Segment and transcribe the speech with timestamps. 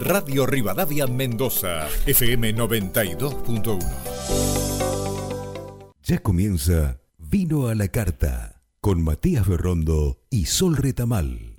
[0.00, 3.78] Radio Rivadavia Mendoza, FM 92.1.
[6.02, 11.56] Ya comienza Vino a la Carta con Matías Berrondo y Sol Retamal.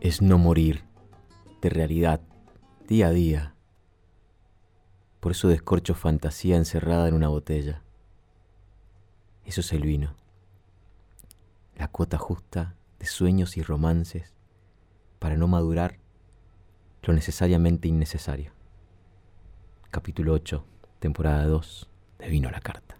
[0.00, 0.84] Es no morir
[1.60, 2.22] de realidad
[2.88, 3.54] día a día.
[5.20, 7.82] Por eso descorcho fantasía encerrada en una botella.
[9.44, 10.14] Eso es el vino.
[11.76, 14.32] La cuota justa de sueños y romances
[15.18, 15.98] para no madurar
[17.02, 18.52] lo necesariamente innecesario.
[19.90, 20.64] Capítulo 8,
[21.00, 21.88] temporada 2
[22.18, 22.99] de Vino a la Carta.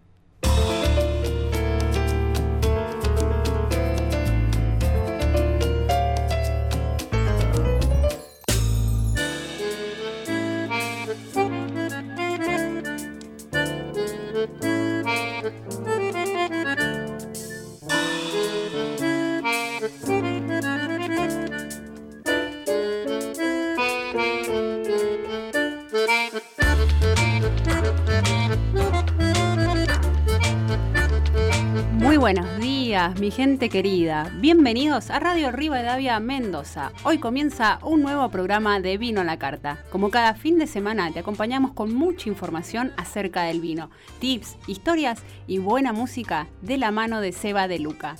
[32.20, 34.30] Buenos días, mi gente querida.
[34.40, 36.92] Bienvenidos a Radio Rivadavia Mendoza.
[37.02, 39.82] Hoy comienza un nuevo programa de Vino a la Carta.
[39.88, 43.88] Como cada fin de semana, te acompañamos con mucha información acerca del vino,
[44.19, 48.16] tips, historias y buena música de la mano de Seba de Luca.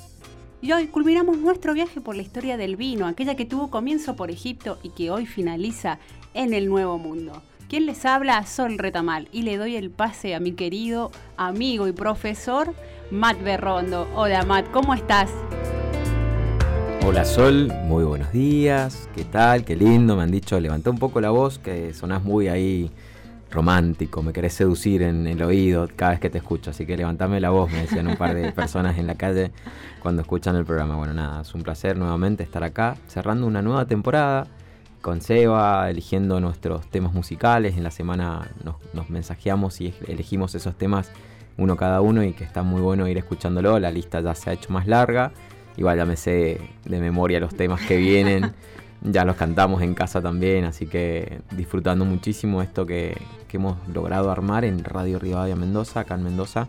[0.63, 4.31] Y hoy culminamos nuestro viaje por la historia del vino, aquella que tuvo comienzo por
[4.31, 5.99] Egipto y que hoy finaliza
[6.33, 7.43] en el Nuevo Mundo.
[7.69, 8.47] ¿Quién les habla?
[8.47, 12.75] Sol Retamal y le doy el pase a mi querido amigo y profesor
[13.11, 14.09] Matt Berrondo.
[14.15, 15.31] Hola Matt, ¿cómo estás?
[17.05, 19.65] Hola Sol, muy buenos días, ¿qué tal?
[19.65, 22.91] Qué lindo, me han dicho, levantá un poco la voz, que sonás muy ahí
[23.51, 27.41] romántico, me querés seducir en el oído cada vez que te escucho, así que levantame
[27.41, 29.51] la voz, me decían un par de personas en la calle
[30.01, 30.95] cuando escuchan el programa.
[30.95, 34.47] Bueno, nada, es un placer nuevamente estar acá, cerrando una nueva temporada
[35.01, 40.77] con Seba, eligiendo nuestros temas musicales, en la semana nos, nos mensajeamos y elegimos esos
[40.77, 41.11] temas
[41.61, 43.79] uno cada uno y que está muy bueno ir escuchándolo.
[43.79, 45.31] La lista ya se ha hecho más larga.
[45.77, 48.53] Igual ya me sé de memoria los temas que vienen.
[49.03, 53.17] ya los cantamos en casa también, así que disfrutando muchísimo esto que,
[53.47, 56.67] que hemos logrado armar en Radio Rivadavia Mendoza, acá en Mendoza.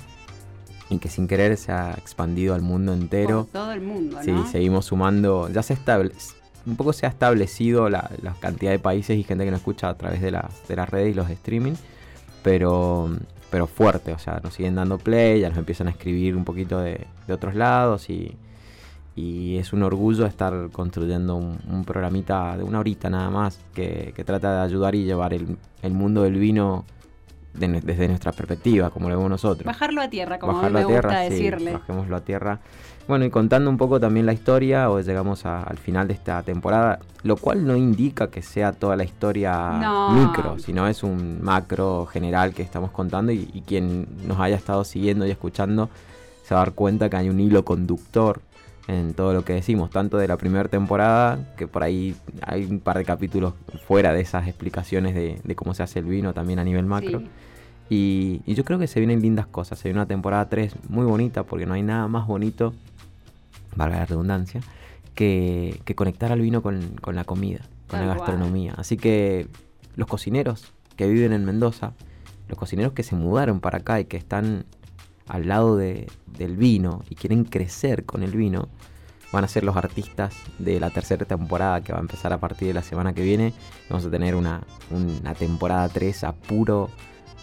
[0.89, 3.45] Y que sin querer se ha expandido al mundo entero.
[3.45, 4.43] Por todo el mundo, ¿no?
[4.45, 5.49] Sí, seguimos sumando.
[5.49, 5.77] Ya se.
[6.65, 9.87] Un poco se ha establecido la, la, cantidad de países y gente que nos escucha
[9.87, 11.73] a través de, las de las redes y los streaming.
[12.43, 13.09] Pero
[13.51, 16.79] pero fuerte, o sea, nos siguen dando play, ya nos empiezan a escribir un poquito
[16.79, 18.35] de, de otros lados y,
[19.15, 24.13] y, es un orgullo estar construyendo un, un, programita de una horita nada más que,
[24.15, 26.85] que trata de ayudar y llevar el, el mundo del vino
[27.53, 29.65] de, desde nuestra perspectiva, como lo vemos nosotros.
[29.65, 31.73] Bajarlo a tierra, como Bajarlo a mí me a tierra, gusta sí, decirle.
[31.73, 32.59] Bajémoslo a tierra.
[33.11, 36.43] Bueno, y contando un poco también la historia, hoy llegamos a, al final de esta
[36.43, 39.51] temporada, lo cual no indica que sea toda la historia
[39.81, 40.11] no.
[40.11, 44.85] micro, sino es un macro general que estamos contando y, y, quien nos haya estado
[44.85, 45.89] siguiendo y escuchando
[46.45, 48.39] se va a dar cuenta que hay un hilo conductor
[48.87, 52.79] en todo lo que decimos, tanto de la primera temporada, que por ahí hay un
[52.79, 53.55] par de capítulos
[53.85, 57.19] fuera de esas explicaciones de, de cómo se hace el vino también a nivel macro.
[57.19, 57.29] Sí.
[57.89, 59.77] Y, y, yo creo que se vienen lindas cosas.
[59.77, 62.73] Se viene una temporada 3 muy bonita porque no hay nada más bonito,
[63.75, 64.61] valga la redundancia,
[65.15, 68.73] que, que conectar al vino con, con la comida, con la gastronomía.
[68.77, 69.47] Así que
[69.95, 71.93] los cocineros que viven en Mendoza,
[72.47, 74.65] los cocineros que se mudaron para acá y que están
[75.27, 78.69] al lado de, del vino y quieren crecer con el vino,
[79.31, 82.67] van a ser los artistas de la tercera temporada que va a empezar a partir
[82.67, 83.53] de la semana que viene.
[83.89, 86.89] Vamos a tener una, una temporada 3 a puro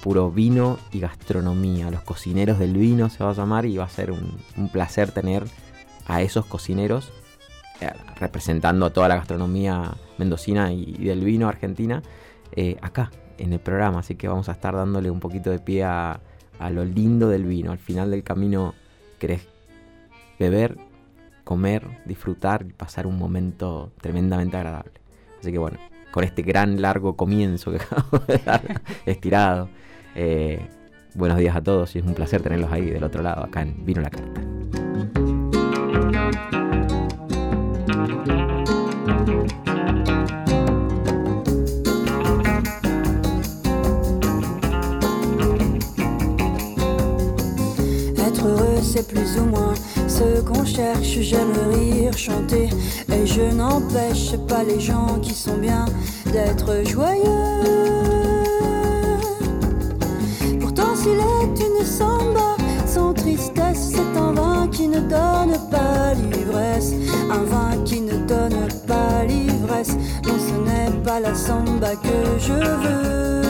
[0.02, 1.91] puro vino y gastronomía.
[1.91, 5.11] Los cocineros del vino se va a llamar y va a ser un, un placer
[5.11, 5.44] tener
[6.08, 7.12] a esos cocineros
[7.81, 12.02] eh, representando a toda la gastronomía mendocina y, del vino argentina
[12.56, 14.00] eh, acá en el programa.
[14.00, 16.20] Así que vamos a estar dándole un poquito de pie a,
[16.72, 17.70] lo lindo del vino.
[17.70, 18.75] Al final del camino
[19.20, 19.46] querés
[20.40, 20.76] beber,
[21.44, 24.93] comer, disfrutar y pasar un momento tremendamente agradable.
[25.38, 25.78] Así que bueno,
[26.11, 29.69] con este gran largo comienzo que acabo de dar, estirado.
[30.16, 30.69] Eh,
[31.14, 33.84] buenos días a todos y es un placer tenerlos ahí del otro lado, acá en
[33.84, 34.40] Vino la Carta.
[36.28, 36.34] Être
[48.46, 49.72] heureux, c'est plus ou moins
[50.06, 51.19] ce qu'on cherche.
[51.20, 52.69] J'aime rire, chanter,
[53.10, 55.86] et je n'empêche pas les gens qui sont bien
[56.32, 57.22] d'être joyeux.
[60.60, 65.88] Pourtant, s'il est une samba, sans tristesse, c'est un vin qui ne donne pas
[71.20, 73.43] pas la samba que je veux.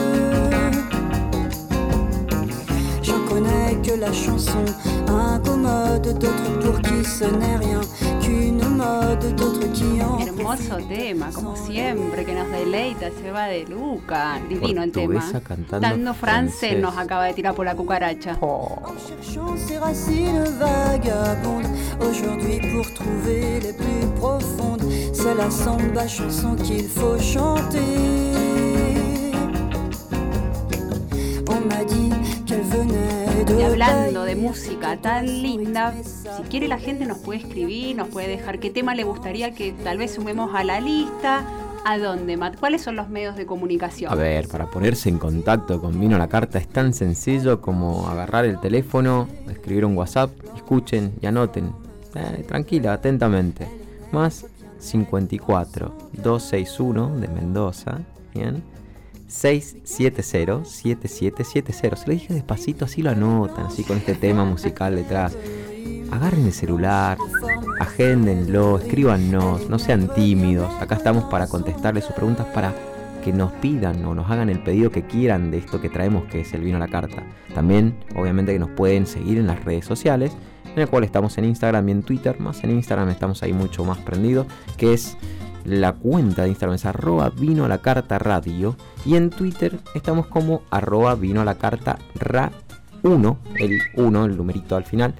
[3.02, 4.64] J'en connais que la chanson
[5.08, 7.80] incommode, d'autres pour qui ce n'est rien
[8.20, 13.64] qu'une mode, d'autres qui en Hermoso tema, como siempre, que nos deleita, se va de
[13.66, 14.40] Luca.
[14.48, 15.20] Divino el tema.
[15.46, 16.80] Cantando Dando francés francés.
[16.80, 18.38] nos acaba de tirar por la cucaracha.
[19.06, 21.68] cherchant ses racines vagabondes.
[22.00, 24.77] Aujourd'hui, pour trouver les plus profondes,
[25.18, 27.80] c'est la samba chanson qu'il faut chanter.
[31.48, 32.10] On m'a dit
[32.46, 33.54] qu'elle venait de.
[33.58, 38.28] Y hablando de música tan linda, si quiere la gente nos puede escribir, nos puede
[38.28, 41.44] dejar qué tema le gustaría que tal vez sumemos a la lista.
[41.84, 42.58] ¿A dónde, Matt?
[42.58, 44.12] ¿Cuáles son los medios de comunicación?
[44.12, 48.08] A ver, para ponerse en contacto con Vino a la Carta es tan sencillo como
[48.08, 51.72] agarrar el teléfono, escribir un WhatsApp, escuchen y anoten.
[52.14, 53.66] Eh, tranquila, atentamente.
[54.12, 54.46] Más
[54.78, 58.00] 54 261 de Mendoza,
[58.34, 58.62] ¿bien?
[59.28, 61.96] 670 7770.
[61.96, 65.36] Se lo dije despacito, así lo anotan, así con este tema musical detrás.
[66.10, 67.18] Agarren el celular,
[67.78, 70.72] agéndenlo, escríbanos, no sean tímidos.
[70.80, 72.74] Acá estamos para contestarles sus preguntas, para
[73.22, 76.40] que nos pidan o nos hagan el pedido que quieran de esto que traemos, que
[76.40, 77.22] es el vino a la carta.
[77.54, 80.32] También, obviamente, que nos pueden seguir en las redes sociales,
[80.78, 82.38] en el cual estamos en Instagram y en Twitter.
[82.38, 84.46] Más en Instagram estamos ahí mucho más prendidos,
[84.76, 85.16] que es
[85.64, 88.76] la cuenta de Instagram es arroba vino a la carta radio.
[89.04, 92.52] Y en Twitter estamos como arroba vino a la carta ra
[93.02, 95.14] 1, el 1, el numerito al final.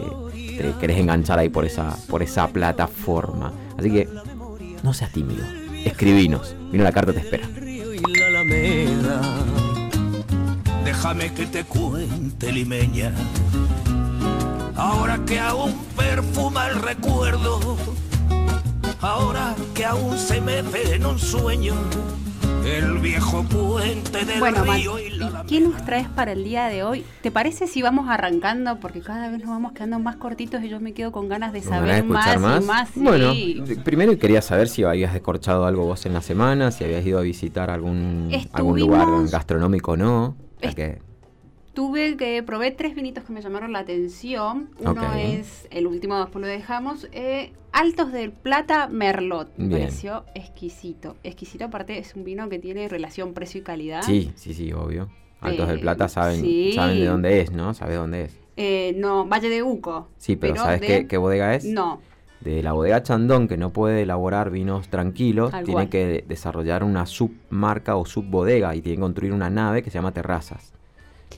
[0.57, 3.53] te querés enganchar ahí por esa, por esa plataforma.
[3.77, 4.09] Así que
[4.83, 5.45] no seas tímido,
[5.85, 6.55] escribinos.
[6.71, 7.49] Vino la carta, te espera.
[10.85, 13.13] Déjame que te cuente, limeña.
[14.77, 17.77] Ahora que aún perfuma el recuerdo,
[19.01, 21.75] ahora que aún se me ve en un sueño,
[22.65, 26.67] el viejo puente del Bueno, río y la ¿y ¿qué nos traes para el día
[26.67, 27.05] de hoy?
[27.23, 28.79] ¿Te parece si vamos arrancando?
[28.81, 31.63] Porque cada vez nos vamos quedando más cortitos y yo me quedo con ganas de
[31.63, 32.89] ¿Con ganas de saber más, escuchar y más.
[32.91, 33.01] sí.
[33.03, 33.33] Bueno,
[33.85, 37.23] primero quería saber si habías descorchado algo vos en la semana, si habías ido a
[37.23, 40.37] visitar algún, algún lugar gastronómico o no.
[40.61, 41.06] Est- que-
[41.77, 44.71] Tuve que probé tres vinitos que me llamaron la atención.
[44.81, 49.51] Uno es, el último después lo dejamos, eh, Altos del Plata Merlot.
[49.59, 51.17] Me pareció exquisito.
[51.23, 54.01] Exquisito, aparte es un vino que tiene relación precio y calidad.
[54.01, 55.11] sí, sí, sí, obvio.
[55.43, 56.73] Altos Eh, del Plata saben, sí.
[56.75, 57.75] saben de dónde es, ¿no?
[57.75, 58.41] Sabes dónde es.
[58.57, 60.09] Eh, no, Valle de Uco.
[60.17, 61.67] Sí, pero, ¿sabes de- qué, qué bodega es?
[61.67, 62.01] No,
[62.41, 65.89] De la bodega Chandón, que no puede elaborar vinos tranquilos, tiene cual.
[65.91, 69.99] que de- desarrollar una submarca o subbodega y tiene que construir una nave que se
[69.99, 70.73] llama Terrazas.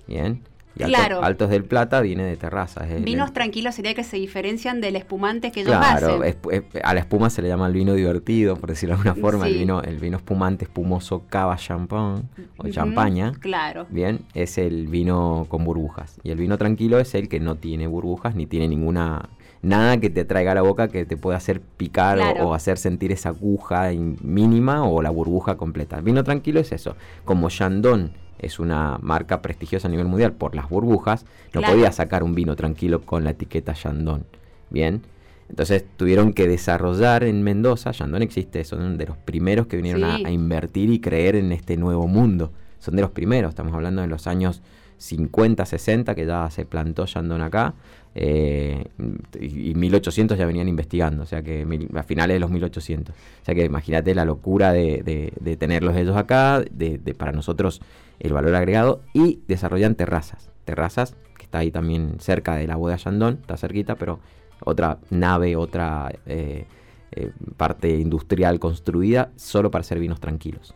[0.06, 0.42] Bien.
[0.76, 1.24] Y Claro.
[1.24, 2.88] Altos del Plata viene de Terrazas.
[2.88, 6.36] el- vinos tranquilos sería que se diferencian del espumante que ellos Claro, hacen.
[6.52, 9.48] es- a la espuma se le llama el vino divertido, por decirlo de alguna forma.
[9.48, 12.28] El, vino, el vino espumante, espumoso, cava champán
[12.58, 13.32] o champaña.
[13.40, 13.86] Claro.
[13.90, 16.20] Bien, es el vino con burbujas.
[16.22, 19.30] Y el vino tranquilo es el que no tiene burbujas ni tiene ninguna.
[19.62, 22.48] Nada que te traiga a la boca que te pueda hacer picar o- Claro.
[22.50, 25.96] o, hacer sentir esa aguja in- mínima o la burbuja completa.
[25.96, 26.94] El vino tranquilo es eso.
[27.24, 31.74] Como Chandon es una marca prestigiosa a nivel mundial por las burbujas, no Claro.
[31.74, 34.24] podía sacar un vino tranquilo con la etiqueta Chandon.
[34.70, 35.02] Bien.
[35.48, 40.30] Entonces tuvieron que desarrollar en Mendoza, Chandon existe, son de los primeros que vinieron a,
[40.30, 42.52] invertir y creer en este nuevo mundo.
[42.80, 44.60] Son de los primeros, estamos hablando de los años
[44.98, 47.74] 50, 60, que ya se plantó Chandon acá,
[48.14, 48.84] eh,
[49.40, 53.14] y y 1800 ya venían investigando, o sea que a finales de los 1800.
[53.14, 57.80] O sea que imagínate la locura de, de- de tenerlos ellos acá, de, para nosotros
[58.18, 60.50] el valor agregado, y desarrollan terrazas.
[60.64, 64.18] Terrazas, que está ahí también cerca de la bodega Chandon, está cerquita, pero
[64.64, 66.66] otra nave, otra eh,
[67.12, 70.74] eh, parte industrial construida solo para hacer vinos tranquilos.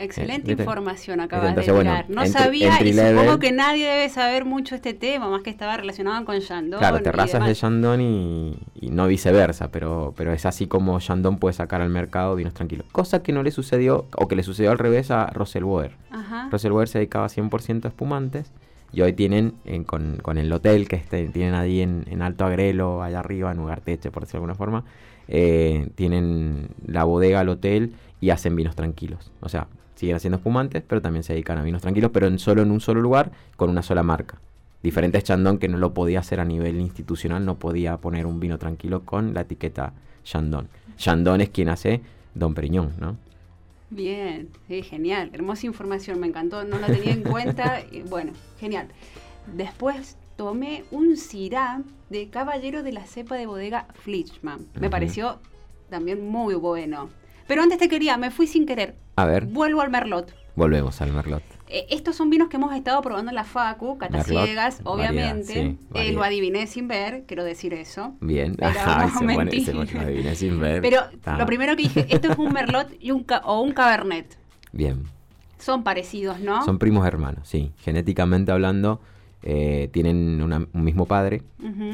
[0.00, 0.62] Excelente ¿viste?
[0.62, 2.10] información acabas Entonces, de bueno, tirar.
[2.10, 6.24] no sabía y supongo que nadie debe saber mucho este tema, más que estaba relacionado
[6.24, 6.78] con Shandong.
[6.78, 7.58] Claro, terrazas de demás.
[7.58, 12.34] Shandong y, y no viceversa, pero, pero es así como Shandong puede sacar al mercado
[12.34, 12.86] vinos tranquilos.
[12.92, 15.92] Cosa que no le sucedió, o que le sucedió al revés a Rosselboer.
[16.10, 16.48] Ajá.
[16.50, 18.50] Rosselboer se dedicaba 100% a espumantes
[18.92, 22.44] y hoy tienen, en- con, con el hotel que este- tienen ahí en, en Alto
[22.44, 24.84] Agrelo, allá arriba, en Ugarteche, por decirlo de alguna forma,
[25.28, 29.30] eh, tienen la bodega al hotel y hacen vinos tranquilos.
[29.40, 29.68] O sea,
[30.00, 32.80] siguen haciendo espumantes, pero también se dedican a vinos tranquilos, pero en solo en un
[32.80, 34.40] solo lugar, con una sola marca.
[34.82, 38.40] Diferente a Chandon que no lo podía hacer a nivel institucional, no podía poner un
[38.40, 39.92] vino tranquilo con la etiqueta
[40.24, 40.68] Chandon.
[40.96, 42.00] Chandon es quien hace
[42.34, 43.18] Don Periñón, ¿no?
[43.90, 45.30] Bien, sí, genial.
[45.34, 47.82] Hermosa información, me encantó, no la tenía en cuenta.
[47.92, 48.88] y bueno, genial.
[49.54, 54.66] Después tomé un Syrah de Caballero de la Cepa de Bodega Flichman.
[54.80, 55.40] Me pareció
[55.90, 57.10] también muy bueno.
[57.46, 58.94] Pero antes te quería, me fui sin querer.
[59.20, 60.34] A ver, Vuelvo al Merlot.
[60.56, 61.42] volvemos al Merlot.
[61.68, 65.76] Eh, estos son vinos que hemos estado probando en la Facu, cataciegas, variedad, obviamente.
[65.94, 68.14] Eh, lo adiviné sin ver, quiero decir eso.
[68.20, 68.56] Bien.
[68.56, 69.64] Pero Ajá, no, se pone, mentira.
[69.66, 70.82] se pone, lo adiviné sin ver.
[70.82, 71.02] Pero
[71.38, 74.36] lo primero que dije, esto es un Merlot y un o un Cabernet.
[74.72, 75.04] Bien.
[75.58, 76.64] Son parecidos, ¿no?
[76.64, 77.70] Son primos hermanos, sí.
[77.80, 79.00] Genéticamente hablando,
[79.42, 81.42] eh, tienen una- un mismo padre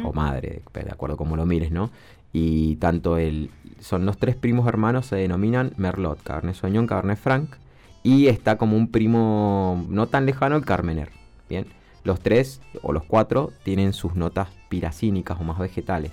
[0.05, 1.91] o madre, de acuerdo a cómo lo mires, ¿no?
[2.39, 3.49] Y tanto el.
[3.81, 7.57] Son los tres primos hermanos, se denominan Merlot, Cabernet Sauvignon, Cabernet Franc.
[8.03, 11.09] Y está como un primo no tan lejano el Carmener.
[11.49, 11.65] Bien.
[12.05, 16.13] Los tres o los cuatro tienen sus notas piracínicas o más vegetales.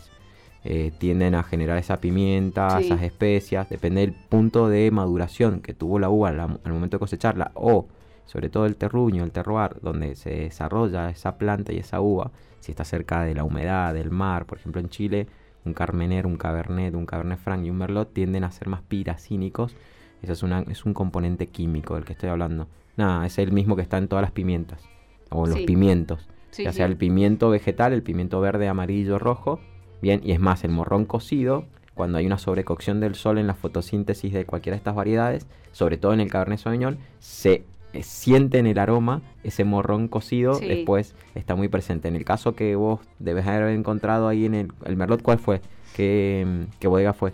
[0.64, 2.86] Eh, tienden a generar esa pimienta, Sí.
[2.86, 7.00] esas especias, depende del punto de maduración que tuvo la uva al, al momento de
[7.00, 7.88] cosecharla o
[8.26, 12.72] sobre todo el terruño, el terroir, donde se desarrolla esa planta y esa uva, si
[12.72, 15.28] está cerca de la humedad, del mar, por ejemplo en Chile,
[15.66, 19.76] un Carmener, un Cabernet, un Cabernet Franc y un Merlot tienden a ser más piracínicos.
[20.22, 22.68] Ese es, una, es un componente químico del que estoy hablando.
[22.96, 24.84] Nada, es el mismo que está en todas las pimientas,
[25.30, 26.28] o en los pimientos.
[26.52, 26.78] Sí, ya sí.
[26.78, 29.60] sea el pimiento vegetal, el pimiento verde, amarillo, rojo.
[30.02, 33.54] Bien, y es más, el morrón cocido, cuando hay una sobrecocción del sol en la
[33.54, 38.58] fotosíntesis de cualquiera de estas variedades, sobre todo en el Cabernet Sauvignon, se eh, siente
[38.58, 40.68] en el aroma ese morrón cocido, Sí.
[40.68, 42.08] después está muy presente.
[42.08, 45.62] En el caso que vos debes haber encontrado ahí en el, el Merlot, ¿cuál fue?
[45.96, 47.34] ¿Qué, qué bodega fue?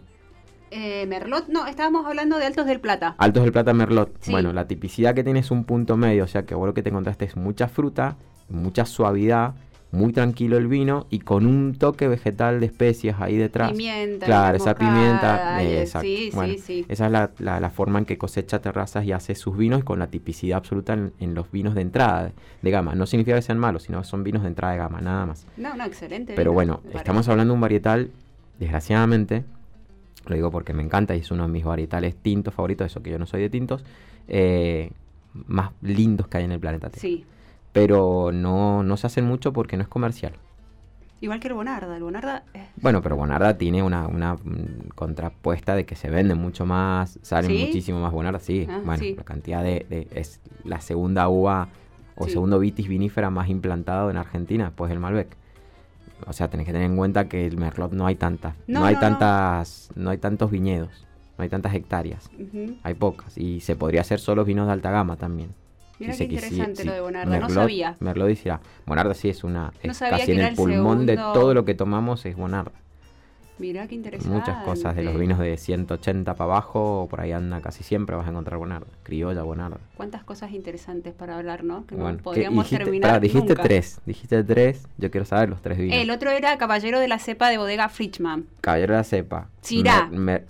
[0.71, 3.15] Eh, Merlot, no, estábamos hablando de Altos del Plata.
[3.17, 4.11] Altos del Plata Merlot.
[4.19, 4.31] Sí.
[4.31, 6.83] Bueno, la tipicidad que tiene es un punto medio, o sea que vos lo que
[6.83, 8.17] te encontraste es mucha fruta,
[8.49, 9.55] mucha suavidad,
[9.91, 13.71] muy tranquilo el vino y con un toque vegetal de especias ahí detrás.
[13.71, 14.25] Pimienta.
[14.27, 15.61] Claro, esa pimienta.
[15.63, 16.07] eh, exacto.
[16.07, 16.85] Sí, Bueno, sí, sí.
[16.87, 19.97] Esa es la, la- la forma en que cosecha terrazas y hace sus vinos con
[19.97, 22.31] la tipicidad absoluta en, en los vinos de entrada de,
[22.61, 22.93] de gama.
[22.93, 25.47] No significa que sean malos, sino que son vinos de entrada de gama, nada más.
[25.57, 26.33] No, no, excelente.
[26.35, 28.11] Pero bueno, estamos hablando de un varietal,
[28.59, 29.43] desgraciadamente,
[30.27, 33.09] lo digo porque me encanta y es uno de mis varietales tintos favoritos, eso que
[33.09, 33.83] yo no soy de tintos,
[34.27, 34.91] eh,
[35.33, 36.89] más lindos que hay en el planeta.
[36.89, 37.01] Tierra.
[37.01, 37.25] Sí.
[37.71, 40.33] Pero no, no se hacen mucho porque no es comercial.
[41.21, 41.95] Igual que el Bonarda.
[41.97, 44.37] El Bonarda eh, Bueno, pero Bonarda tiene una, una
[44.95, 47.57] contrapuesta de que se venden mucho más, salen ¿Sí?
[47.65, 48.65] muchísimo más Bonarda, sí.
[48.69, 49.15] Ah, bueno, sí.
[49.15, 51.69] la cantidad de, de- Es la segunda uva
[52.15, 52.31] o Sí.
[52.31, 55.35] segundo vitis vinífera más implantado en Argentina después del Malbec.
[56.27, 58.85] O sea, tenés que tener en cuenta que el Merlot no hay tantas, no, No,
[58.85, 61.05] hay no, tantas, no hay tantos viñedos,
[61.37, 62.29] no hay tantas hectáreas,
[62.83, 65.53] hay pocas y se podría hacer solo vinos de alta gama también.
[65.99, 67.39] Mira Si qué interesante si lo de Bonarda.
[67.39, 67.97] no sabía.
[67.99, 71.17] Merlot decía, Bonarda sí es una, No sabía casi que en era el pulmón de
[71.17, 72.71] todo lo que tomamos es Bonarda.
[73.57, 74.33] Mira qué interesante.
[74.33, 78.25] Muchas cosas de los vinos de 180 para abajo, por ahí anda casi siempre vas
[78.25, 79.79] a encontrar Bonarda, criolla Bonarda.
[79.97, 81.85] Cuántas cosas interesantes para hablar, ¿no?
[81.85, 83.09] Que Bueno, no ¿qué- podríamos dijiste, terminar.
[83.09, 83.63] pará, dijiste nunca.
[83.63, 85.97] tres, dijiste tres, yo quiero saber los tres vinos.
[85.97, 88.45] El otro era Caballero de la Cepa de Bodega Frichman.
[88.61, 89.49] Caballero de la Cepa.
[89.61, 90.07] Syrah.
[90.09, 90.45] Mer-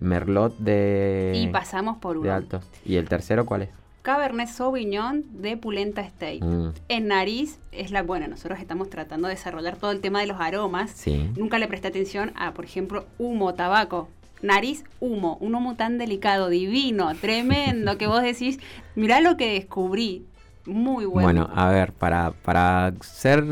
[0.00, 1.32] Merlot de...
[1.36, 2.32] y pasamos por de uno.
[2.32, 2.60] alto.
[2.86, 3.68] ¿Y el tercero cuál es?
[4.02, 6.40] Cabernet Sauvignon de Pulenta Estate.
[6.42, 8.26] Mm, En nariz es la buena.
[8.28, 10.90] Nosotros estamos tratando de desarrollar todo el tema de los aromas.
[10.92, 11.30] sí.
[11.36, 14.08] Nunca le presté atención a, por ejemplo, humo, tabaco.
[14.40, 15.36] Nariz, humo.
[15.40, 18.58] Un humo tan delicado, divino, tremendo, que vos decís,
[18.94, 20.24] mirá lo que descubrí.
[20.64, 21.26] Muy bueno.
[21.26, 23.42] Bueno, a ver, para, para ser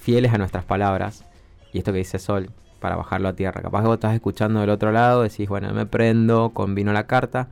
[0.00, 1.24] fieles a nuestras palabras,
[1.72, 4.70] y esto que dice Sol, para bajarlo a tierra, capaz que vos estás escuchando del
[4.70, 7.48] otro lado, decís, bueno, me prendo con vino a la carta.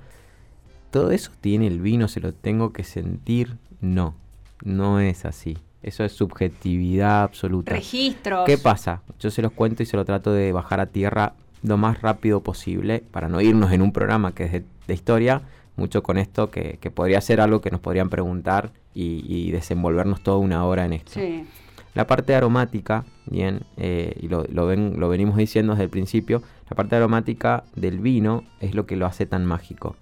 [0.94, 2.06] ¿Todo eso tiene el vino?
[2.06, 3.56] ¿Se lo tengo que sentir?
[3.80, 4.14] No,
[4.62, 5.58] no es así.
[5.82, 7.72] Eso es subjetividad absoluta.
[7.72, 8.46] Registros.
[8.46, 9.02] ¿Qué pasa?
[9.18, 11.32] Yo se los cuento y se lo trato de bajar a tierra
[11.64, 15.42] lo más rápido posible para no irnos en un programa que es de, de historia,
[15.74, 20.22] mucho con esto que, que podría ser algo que nos podrían preguntar y, y desenvolvernos
[20.22, 21.14] toda una hora en esto.
[21.14, 21.44] Sí.
[21.94, 26.44] La parte aromática, bien, eh, y lo, lo ven, lo venimos diciendo desde el principio,
[26.70, 29.96] la parte aromática del vino es lo que lo hace tan mágico.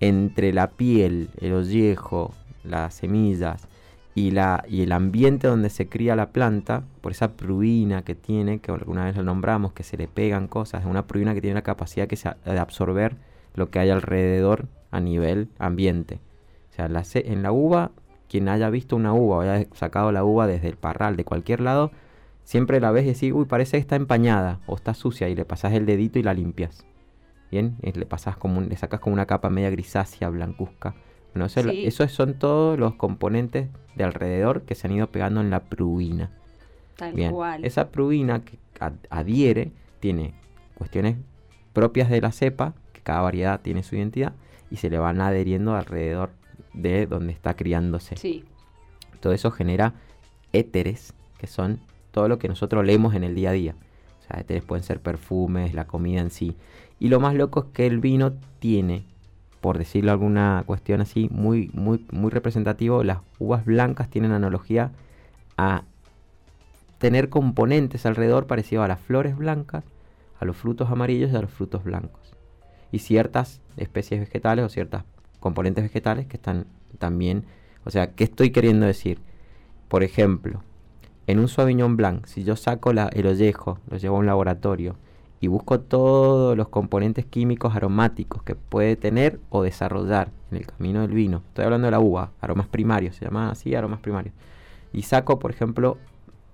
[0.00, 2.32] Entre la piel, el ollejo,
[2.64, 3.68] las semillas
[4.14, 8.60] y, la, y el ambiente donde se cría la planta, por esa pruina que tiene,
[8.60, 11.54] que alguna vez lo nombramos, que se le pegan cosas, es una pruina que tiene
[11.54, 13.16] la capacidad que se- de absorber
[13.54, 16.18] lo que hay alrededor a nivel ambiente.
[16.70, 17.90] O sea, la en la uva,
[18.28, 21.60] quien haya visto una uva o haya sacado la uva desde el parral, de cualquier
[21.60, 21.90] lado,
[22.44, 25.44] siempre la ves y decís, uy, parece que está empañada o está sucia y le
[25.44, 26.84] pasas el dedito y la limpias.
[27.50, 30.94] Bien, y le pasas como un- le sacas como una capa media grisácea, blancuzca.
[31.34, 31.84] Bueno, eso, Sí.
[31.86, 36.30] esos son todos los componentes de alrededor que se han ido pegando en la pruina.
[36.96, 37.64] Tal Bien, cual.
[37.64, 40.34] esa pruina que ad- adhiere tiene
[40.74, 41.16] cuestiones
[41.72, 44.32] propias de la cepa, que cada variedad tiene su identidad,
[44.70, 46.30] y se le van adheriendo alrededor
[46.74, 48.16] de donde está criándose.
[48.16, 48.44] Sí,
[49.20, 49.94] Todo eso genera
[50.52, 51.80] éteres, que son
[52.10, 53.74] todo lo que nosotros leemos en el día a día.
[54.20, 56.56] O sea, éteres pueden ser perfumes, la comida en sí.
[57.00, 59.04] Y lo más loco es que el vino tiene,
[59.60, 64.92] por decirlo alguna cuestión así, muy, muy, muy representativo, las uvas blancas tienen analogía
[65.56, 65.82] a
[66.98, 69.82] tener componentes alrededor parecidos a las flores blancas,
[70.38, 72.20] a los frutos amarillos y a los frutos blancos.
[72.92, 75.04] Y ciertas especies vegetales o ciertas
[75.40, 76.66] componentes vegetales que están
[76.98, 77.44] también...
[77.86, 79.20] O sea, ¿qué estoy queriendo decir?
[79.88, 80.62] Por ejemplo,
[81.26, 84.96] en un Sauvignon Blanc, si yo saco la- el ollejo, lo llevo a un laboratorio
[85.40, 91.00] y busco todos los componentes químicos aromáticos que puede tener o desarrollar en el camino
[91.00, 94.34] del vino, estoy hablando de la uva, aromas primarios, se llama así, aromas primarios,
[94.92, 95.96] y saco, por ejemplo,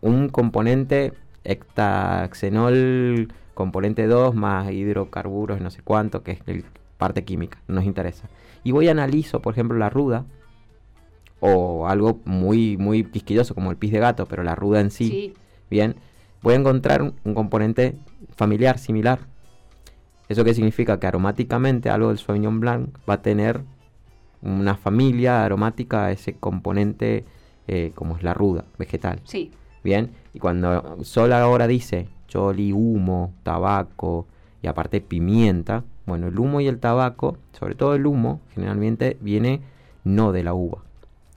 [0.00, 1.12] un componente
[1.44, 6.64] hectaxenol componente 2 más hidrocarburos, no sé cuánto, que es el
[6.98, 8.28] parte química, no nos interesa.
[8.64, 10.26] Y voy a analizo, por ejemplo, la ruda,
[11.40, 15.08] o algo muy, muy quisquilloso como el pis de gato, pero la ruda en sí,
[15.08, 15.34] sí,
[15.70, 15.96] bien,
[16.42, 17.96] voy a encontrar un componente
[18.34, 19.20] familiar similar.
[20.28, 20.98] ¿Eso qué significa?
[20.98, 23.62] Que aromáticamente algo del Sauvignon Blanc va a tener
[24.42, 27.24] una familia aromática ese componente
[27.68, 29.20] eh, como es la ruda, vegetal.
[29.24, 29.52] sí.
[29.84, 34.26] Bien, y cuando Sol ahora dice choli, humo, tabaco
[34.60, 39.60] y aparte pimienta, bueno, el humo y el tabaco, sobre todo el humo, generalmente viene
[40.02, 40.78] no de la uva.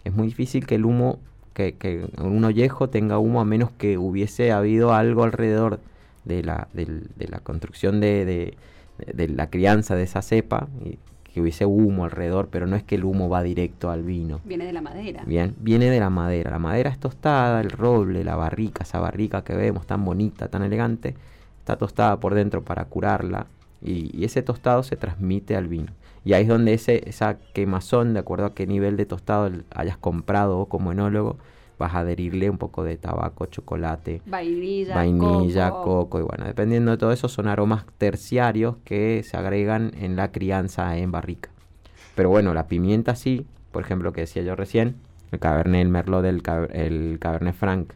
[0.04, 1.20] Es muy difícil que el humo,
[1.54, 5.80] que, que un ollejo tenga humo a menos que hubiese habido algo alrededor
[6.30, 8.24] de la, de la construcción de,
[9.14, 10.98] de- la crianza de esa cepa, y
[11.34, 14.40] que hubiese humo alrededor, pero no es que el humo va directo al vino.
[14.46, 15.24] Viene de la madera.
[15.28, 16.50] Bien, viene de la madera.
[16.52, 20.64] La madera es tostada, el roble, la barrica, esa barrica que vemos tan bonita, tan
[20.64, 21.16] elegante,
[21.60, 23.46] está tostada por dentro para curarla
[23.82, 25.92] y, y ese tostado se transmite al vino.
[26.26, 29.98] Y ahí es donde ese, esa quemazón, de acuerdo a qué nivel de tostado hayas
[29.98, 31.38] comprado como enólogo,
[31.80, 36.10] vas a adherirle un poco de tabaco, chocolate, Vainilla, vainilla, coco.
[36.10, 36.20] coco.
[36.20, 40.98] y bueno, dependiendo de todo eso son aromas terciarios que se agregan en la crianza
[40.98, 41.50] en barrica.
[42.16, 44.98] Pero bueno, la pimienta sí, por ejemplo, que decía yo recién,
[45.32, 47.94] el Cabernet, el Merlot del el Cabernet Franc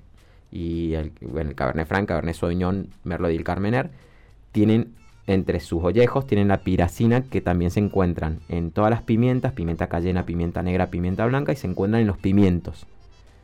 [0.49, 3.89] y el, bueno, el Cabernet Franc, Cabernet Sauvignon, Merlot y el Carmener,
[4.51, 4.93] tienen
[5.27, 9.87] entre sus ollejos, tienen la piracina que también se encuentran en todas las pimientas, pimienta
[9.87, 12.85] cayena, pimienta negra, pimienta blanca y se encuentran en los pimientos.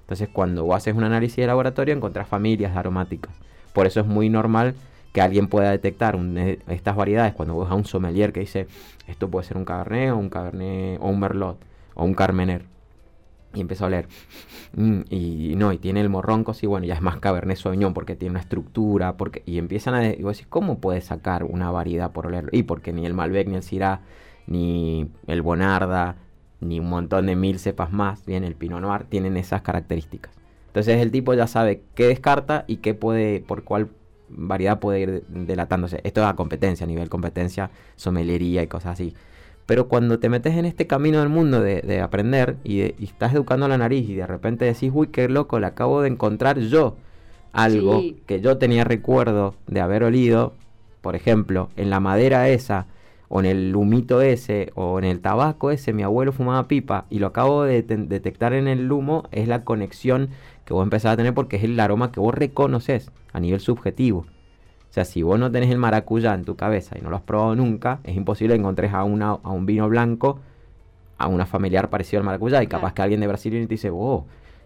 [0.09, 3.31] Entonces, cuando haces un análisis de laboratorio, encontrás familias aromáticas.
[3.73, 4.73] Por eso es muy normal
[5.13, 6.17] que alguien pueda detectar
[6.67, 7.35] estas variedades.
[7.35, 8.65] Cuando vos a un sommelier que dice
[9.05, 11.59] esto puede ser un cabernet o un cabernet o un merlot
[11.93, 12.65] o un carmener
[13.53, 14.07] y empezó a oler.
[14.73, 18.15] Mm, y, no y tiene el morronco sí bueno ya es más cabernet sauvignon porque
[18.15, 22.11] tiene una estructura porque y empiezan a y vos decís cómo puedes sacar una variedad
[22.11, 24.01] por olerlo y porque ni el malbec ni el syrah
[24.47, 26.15] ni el bonarda
[26.61, 30.33] ni un montón de mil cepas más bien el pinot noir tienen esas características.
[30.67, 33.89] Entonces el tipo ya sabe qué descarta y qué puede por cuál
[34.29, 36.01] variedad puede ir de- delatándose.
[36.03, 39.15] Esto es a competencia a nivel competencia somelería y cosas así.
[39.65, 43.05] Pero cuando te metes en este camino del mundo de, de aprender y, de- y
[43.05, 46.59] estás educando la nariz y de repente decís, uy, qué loco, le acabo de encontrar
[46.59, 46.95] yo
[47.51, 48.21] algo Sí.
[48.27, 50.53] que yo tenía recuerdo de haber olido,
[51.01, 52.85] por ejemplo, en la madera esa,
[53.29, 57.19] o en el humito ese, o en el tabaco ese, mi abuelo fumaba pipa y
[57.19, 60.29] lo acabo de te- detectar en el humo, es la conexión
[60.65, 64.19] que vos empezás a tener porque es el aroma que vos reconoces a nivel subjetivo.
[64.89, 67.21] O sea, si vos no tenés el maracuyá en tu cabeza y no lo has
[67.21, 70.39] probado nunca, es imposible que encontres a, una, a un vino blanco,
[71.19, 72.63] a una familiar parecido al maracuyá.
[72.63, 72.81] Y Claro.
[72.81, 74.25] capaz que alguien de Brasil y te dice, oh,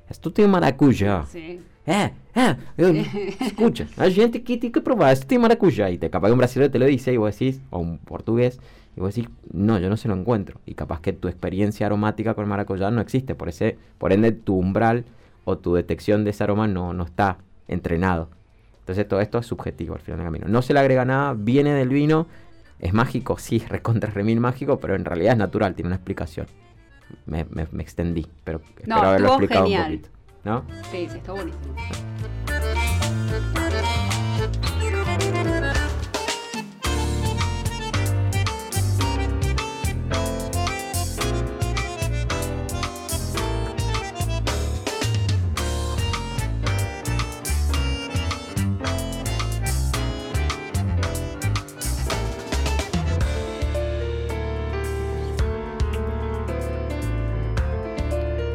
[0.10, 1.26] esto tem maracujá.
[1.26, 1.60] Sí.
[1.86, 2.94] É, é, eu,
[3.42, 5.90] escucha, a gente aqui tem que provar, esto tem maracujá.
[5.92, 8.60] Y te, capaz que un brasileño te lo dice y vos decís, o un portugués,
[8.96, 10.60] y vos decís, no, yo no se lo encuentro.
[10.66, 14.32] Y capaz que tu experiencia aromática con el maracuyá no existe, por, ese, por ende
[14.32, 15.04] tu umbral
[15.46, 18.30] o tu detección de ese aroma no, no está entrenado.
[18.80, 20.48] Entonces todo esto es subjetivo al final del camino.
[20.48, 22.28] No se le agrega nada, viene del vino,
[22.80, 26.48] es mágico, sí, es recontra remil mágico, pero en realidad es natural, tiene una explicación.
[27.26, 29.82] Me, me- me extendí, pero No, espero haberlo explicado genial.
[29.82, 30.10] un poquito.
[30.44, 30.66] ¿No?
[30.92, 31.74] Sí, sí, está buenísimo.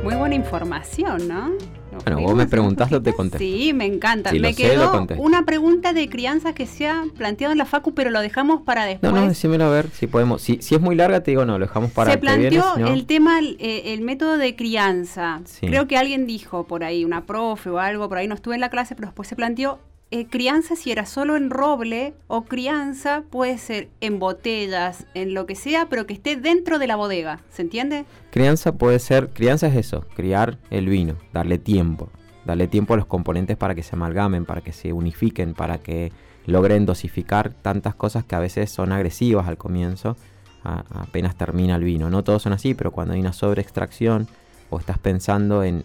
[0.04, 1.77] Muy buena información, ¿no?
[2.04, 3.38] Bueno, vos me un preguntaste te conté.
[3.38, 4.30] Sí, me encanta.
[4.30, 5.14] Si me sé, quedó conté.
[5.18, 8.82] una pregunta de crianza que se ha planteado en la Facu, pero lo dejamos para
[8.82, 9.12] No, después.
[9.12, 10.42] no, decímelo a ver si podemos.
[10.42, 12.78] Si, si es muy larga, te digo, no, lo dejamos para se que viene, planteó
[12.78, 15.40] no- el tema, el, eh, el método de crianza.
[15.44, 15.66] Sí.
[15.66, 18.60] Creo que alguien dijo por ahí, una profe o algo, por ahí no estuve en
[18.60, 19.78] la clase, pero después se planteó
[20.10, 25.44] eh, crianza si era solo en roble o crianza puede ser en botellas, en lo
[25.44, 27.40] que sea, pero que esté dentro de la bodega.
[27.50, 28.06] ¿Se entiende?
[28.30, 32.08] Crianza puede ser, crianza es eso, criar el vino, darle tiempo,
[32.46, 36.10] darle tiempo a los componentes para que se amalgamen, para que se unifiquen, para que
[36.46, 40.16] logren dosificar tantas cosas que a veces son agresivas al comienzo,
[40.64, 42.08] apenas termina el vino.
[42.08, 44.26] No todos son así, pero cuando hay una sobreextracción
[44.70, 45.82] o estás pensando en,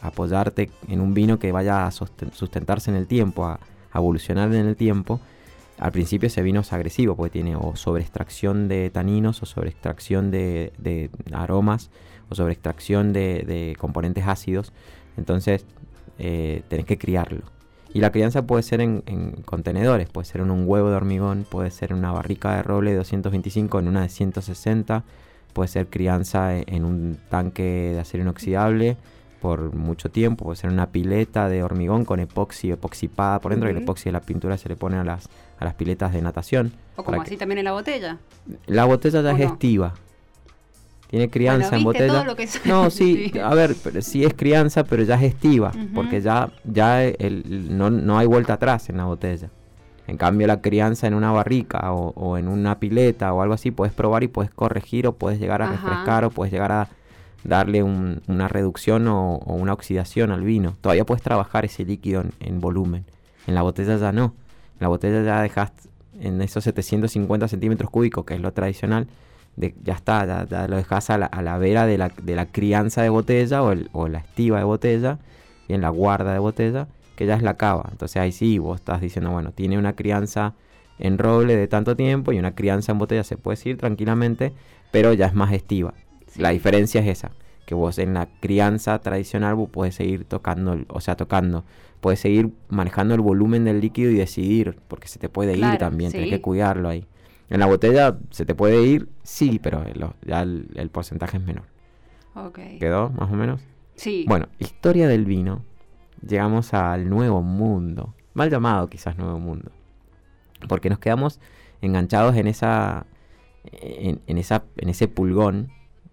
[0.00, 3.60] apoyarte en un vino que vaya a sustentarse en el tiempo, a,
[3.94, 5.20] evolucionar en el tiempo,
[5.78, 10.72] al principio ese vino es agresivo porque tiene o sobreextracción de taninos o sobreextracción de,
[10.78, 11.90] de aromas
[12.28, 14.72] o sobreextracción de, de componentes ácidos.
[15.16, 15.64] Entonces
[16.18, 17.42] eh, tenés que criarlo.
[17.92, 21.46] Y la crianza puede ser en, en contenedores, puede ser en un huevo de hormigón,
[21.48, 25.04] puede ser en una barrica de roble de 225, en una de 160,
[25.54, 27.62] puede ser crianza en, en un tanque
[27.94, 28.98] de acero inoxidable
[29.40, 33.72] por mucho tiempo, puede ser una pileta de hormigón con epoxi, epoxipada por dentro, y
[33.72, 36.72] el epoxi de la pintura se le pone a las, a las piletas de natación.
[36.96, 38.18] O como que- así también en la botella.
[38.66, 39.52] la botella ya ¿O es no?
[39.52, 39.94] estiva.
[41.10, 42.12] Tiene crianza Bueno, en ¿viste botella.
[42.20, 42.68] todo lo que sabe?
[42.68, 47.04] No, sí, a ver, pero sí es crianza, pero ya es estiva, porque ya, ya
[47.04, 49.50] el- no, no hay vuelta atrás en la botella.
[50.06, 53.70] En cambio, la crianza en una barrica o, o en una pileta o algo así,
[53.70, 55.76] puedes probar y puedes corregir o puedes llegar a Ajá.
[55.76, 56.88] refrescar o puedes llegar a
[57.42, 60.76] darle un- una reducción o, o una oxidación al vino.
[60.80, 63.04] Todavía puedes trabajar ese líquido en, en volumen.
[63.46, 64.34] En la botella ya no.
[64.74, 65.72] En la botella ya dejas
[66.20, 69.06] en esos 750 centímetros cúbicos, que es lo tradicional,
[69.56, 72.34] de- ya está, ya, ya lo dejas a la, a la vera de la, de
[72.34, 75.18] la crianza de botella o, el- o la estiva de botella
[75.68, 77.88] y en la guarda de botella, que ya es la cava.
[77.90, 80.54] Entonces ahí sí, vos estás diciendo, bueno, tiene una crianza
[80.98, 84.52] en roble de tanto tiempo y una crianza en botella se puede decir tranquilamente,
[84.90, 85.94] pero ya es más estiva.
[86.28, 86.40] Sí.
[86.40, 87.32] La diferencia es esa,
[87.66, 91.64] que vos en la crianza tradicional vos puedes seguir tocando, o sea, tocando,
[92.00, 95.78] puedes seguir manejando el volumen del líquido y decidir, porque se te puede Claro, ir
[95.78, 96.28] también, sí.
[96.28, 97.06] que cuidarlo ahí.
[97.50, 101.42] En la botella se te puede ir, sí, pero lo- ya el, el porcentaje es
[101.44, 101.64] menor.
[102.34, 102.58] Ok.
[102.80, 103.60] ¿Quedó más o menos?
[103.96, 104.24] Sí.
[104.26, 105.62] Bueno, historia del vino.
[106.26, 108.14] Llegamos al nuevo mundo.
[108.34, 109.70] Mal llamado quizás nuevo mundo.
[110.68, 111.40] Porque nos quedamos
[111.82, 113.06] enganchados en esa.
[113.64, 114.64] En, esa.
[114.76, 115.70] en ese pulgón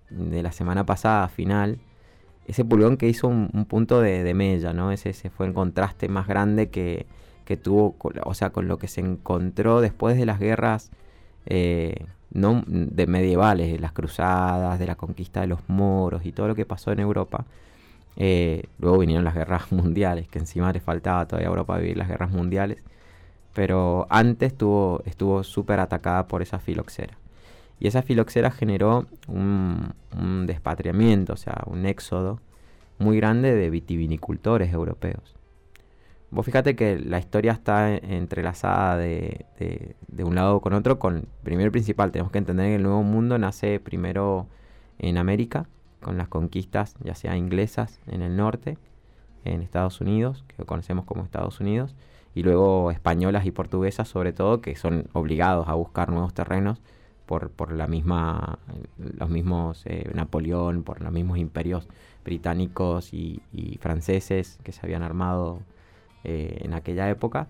[0.10, 1.80] de la semana pasada final.
[2.48, 4.92] Ese pulgón que hizo un, un punto de, de mella, ¿no?
[4.92, 7.06] Ese, ese fue el contraste más grande que,
[7.46, 10.92] que tuvo, o sea, con lo que se encontró después de las guerras
[11.46, 16.48] eh, no de medievales, de las cruzadas, de la conquista de los moros y todo
[16.48, 17.46] lo que pasó en Europa.
[18.18, 22.08] Eh, luego vinieron las guerras mundiales, que encima le faltaba todavía a Europa vivir las
[22.10, 22.84] guerras mundiales.
[23.54, 27.18] Pero antes estuvo súper atacada por esa filoxera.
[27.80, 29.94] Y esa filoxera generó un,
[30.48, 32.40] despatriamiento, o sea, un éxodo
[33.00, 35.36] muy grande de vitivinicultores europeos.
[36.30, 40.98] Vos fíjate que la historia está en- entrelazada de, de- de un lado con otro,
[41.00, 44.48] con primero y principal, tenemos que entender que el Nuevo Mundo nace primero
[45.00, 45.68] en América,
[46.02, 48.78] con las conquistas ya sea inglesas en el norte,
[49.46, 51.96] en Estados Unidos, que conocemos como Estados Unidos,
[52.34, 56.82] y luego españolas y portuguesas sobre todo, que son obligados a buscar nuevos terrenos
[57.26, 58.60] por, por la misma,
[58.98, 61.88] los mismos eh, Napoleón, por los mismos imperios
[62.24, 65.62] británicos y, y franceses que se habían armado
[66.24, 67.48] eh, en aquella época.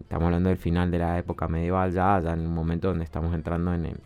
[0.00, 3.34] Estamos hablando del final de la época medieval ya, ya en un momento donde estamos
[3.34, 4.00] entrando en en-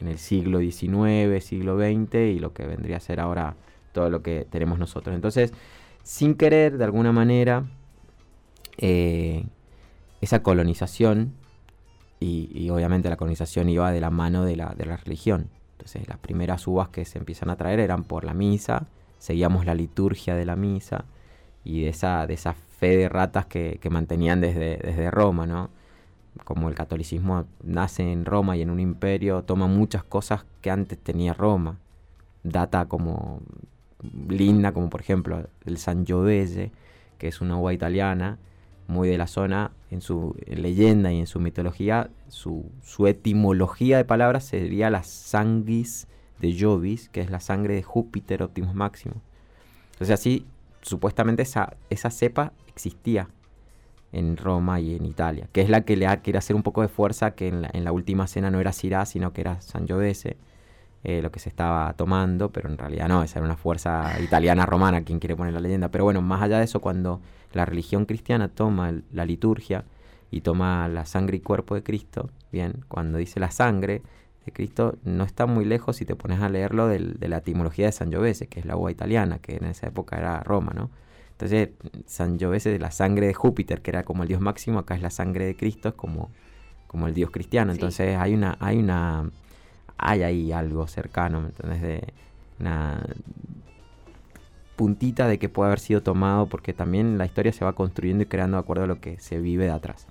[0.00, 3.56] en el siglo XIX, siglo XX y lo que vendría a ser ahora
[3.92, 5.14] todo lo que tenemos nosotros.
[5.14, 5.52] Entonces,
[6.02, 7.64] sin querer, de alguna manera,
[8.78, 9.46] eh,
[10.20, 11.34] esa colonización,
[12.20, 15.50] y, y obviamente la colonización iba de la mano de la, de la religión.
[15.72, 19.74] Entonces, las primeras uvas que se empiezan a traer eran por la misa, seguíamos la
[19.74, 21.04] liturgia de la misa,
[21.64, 25.70] y de esa, de esa fe de ratas que, que mantenían desde, desde Roma, ¿no?
[26.44, 30.98] Como el catolicismo nace en Roma y en un imperio, toma muchas cosas que antes
[30.98, 31.78] tenía Roma.
[32.42, 33.40] Data como
[34.28, 36.70] linda, como por ejemplo el Sangiovese,
[37.18, 38.38] que es una uva italiana,
[38.88, 44.04] muy de la zona, en su leyenda y en su mitología, su, su etimología de
[44.04, 46.06] palabras sería la sanguis
[46.38, 49.14] de Jovis, que es la sangre de Júpiter Optimus Máximo.
[49.92, 50.46] Entonces así,
[50.86, 53.28] supuestamente esa, esa cepa existía
[54.12, 56.88] en Roma y en Italia, que es la que le quiere hacer un poco de
[56.88, 60.36] fuerza, que en la, en la última cena no era Syrah, sino que era Sangiovese,
[61.04, 64.64] eh, lo que se estaba tomando, pero en realidad no, esa era una fuerza italiana
[64.64, 65.88] romana, quien quiere poner la leyenda.
[65.90, 67.20] Pero bueno, más allá de eso, cuando
[67.52, 69.84] la religión cristiana toma la liturgia
[70.30, 74.02] y toma la sangre y cuerpo de Cristo, bien, cuando dice la sangre
[74.46, 77.86] de Cristo, no está muy lejos si te pones a leerlo del, de la etimología
[77.86, 80.90] de Sangiovese, que es la uva italiana, que en esa época era Roma, ¿no?
[81.32, 81.68] Entonces,
[82.06, 85.10] Sangiovese de la sangre de Júpiter, que era como el dios máximo, acá es la
[85.10, 86.30] sangre de Cristo, es como,
[86.86, 87.72] como el dios cristiano.
[87.72, 89.30] Entonces hay una, hay una
[89.98, 91.82] hay ahí algo cercano, ¿me entendés?
[91.82, 92.12] De
[92.60, 93.02] una
[94.76, 98.26] puntita de que puede haber sido tomado, porque también la historia se va construyendo y
[98.26, 100.06] creando de acuerdo a lo que se vive de atrás.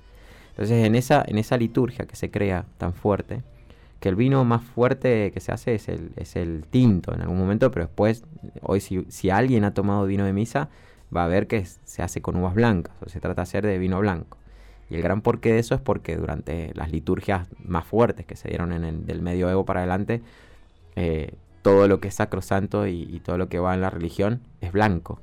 [0.49, 3.43] Entonces, en esa, en esa liturgia que se crea tan fuerte,
[4.05, 7.39] que el vino más fuerte que se hace es el, es el tinto en algún
[7.39, 8.23] momento, pero después,
[8.61, 10.69] hoy si, si alguien ha tomado vino de misa,
[11.11, 13.79] va a ver que se hace con uvas blancas, o se trata de hacer de
[13.79, 14.37] vino blanco.
[14.91, 18.47] Y el gran porqué de eso es porque durante las liturgias más fuertes que se
[18.47, 20.21] dieron en el del medioevo para adelante,
[20.95, 24.41] eh, todo lo que es sacrosanto y, y, todo lo que va en la religión
[24.61, 25.19] es blanco.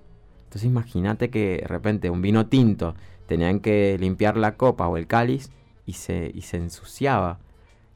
[0.47, 2.97] Entonces imagínate que de repente un vino tinto
[3.29, 5.53] tenían que limpiar la copa o el cáliz
[5.87, 7.39] y se, y se ensuciaba.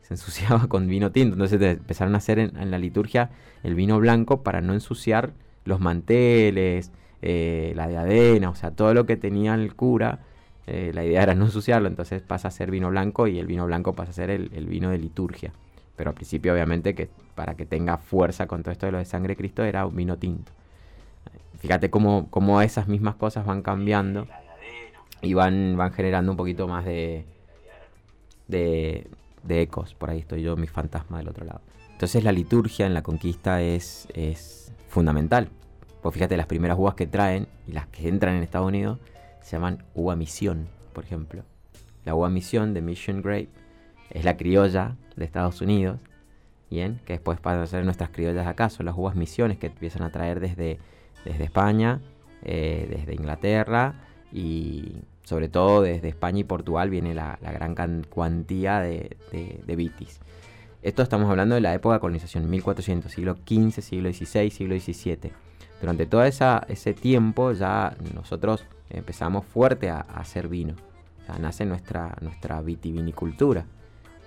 [0.06, 1.34] Se ensuciaba con vino tinto.
[1.34, 3.30] Entonces empezaron a hacer en, en, la liturgia
[3.62, 5.32] el vino blanco para no ensuciar
[5.64, 6.92] los manteles,
[7.22, 10.20] eh, la diadema, o sea, todo lo que tenía el cura
[10.66, 13.66] eh, la idea era no ensuciarlo, entonces pasa a ser vino blanco y el vino
[13.66, 15.52] blanco pasa a ser el, el, vino de liturgia.
[15.94, 19.04] Pero al principio, obviamente, que para que tenga fuerza con todo esto de lo de
[19.04, 20.52] sangre de Cristo era un vino tinto.
[21.58, 24.26] Fíjate cómo, cómo esas mismas cosas van cambiando
[25.22, 27.24] y van, van generando un poquito más de,
[28.48, 29.06] de,
[29.46, 29.94] de ecos.
[29.94, 31.60] Por ahí estoy yo, mi fantasma del otro lado.
[31.92, 35.48] Entonces la liturgia en la conquista es, es fundamental.
[36.02, 38.98] Pues fíjate, las primeras uvas que traen y las que entran en Estados Unidos
[39.40, 41.42] se llaman uva misión, por ejemplo.
[42.04, 43.48] La uva misión de Mission Grape
[44.10, 45.98] es la criolla de Estados Unidos,
[46.70, 50.02] bien, que después pasan a ser nuestras criollas acá, son las uvas misiones que empiezan
[50.02, 50.78] a traer desde,
[51.24, 52.00] desde España,
[52.42, 53.94] eh, desde Inglaterra
[54.32, 59.16] y sobre todo desde España y Portugal viene la, gran cuantía de,
[59.66, 60.20] vitis.
[60.82, 65.32] Esto estamos hablando de la época de colonización, 1400, siglo XV, siglo XVI, siglo XVII.
[65.80, 70.76] Durante todo esa, ese tiempo ya nosotros empezamos fuerte a, hacer vino.
[71.40, 73.66] Nace nuestra, nuestra vitivinicultura.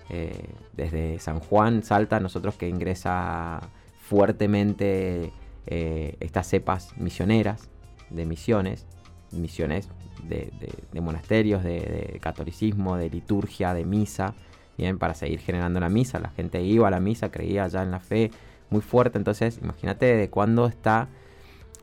[0.10, 3.70] Eh, desde San Juan, Salta, nosotros que ingresa
[4.02, 5.32] fuertemente
[5.66, 7.70] eh, estas cepas misioneras,
[8.10, 8.86] de misiones,
[9.32, 9.88] misiones
[10.28, 14.34] de, monasterios, de, catolicismo, de liturgia, de misa,
[14.78, 16.20] bien, para seguir generando la misa.
[16.20, 18.32] La gente iba a la misa, creía ya en la fe
[18.70, 19.18] muy fuerte.
[19.18, 21.08] Entonces, imagínate de cuándo está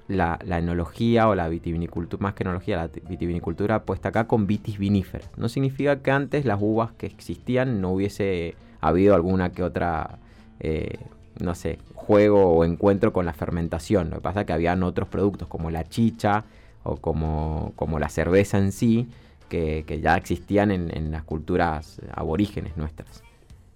[0.08, 4.78] la, la, enología o la vitivinicultura, más que enología, la vitivinicultura puesta acá con vitis
[4.78, 5.30] viníferas.
[5.36, 10.18] No significa que antes las uvas que existían no hubiese habido alguna que otra,
[10.60, 10.98] eh,
[11.40, 14.10] no sé, juego o encuentro con la fermentación.
[14.10, 16.44] Lo que pasa es que habían otros productos como la chicha
[16.86, 19.08] o como, como la cerveza en sí,
[19.48, 23.22] que, que ya existían en, en, las culturas aborígenes nuestras.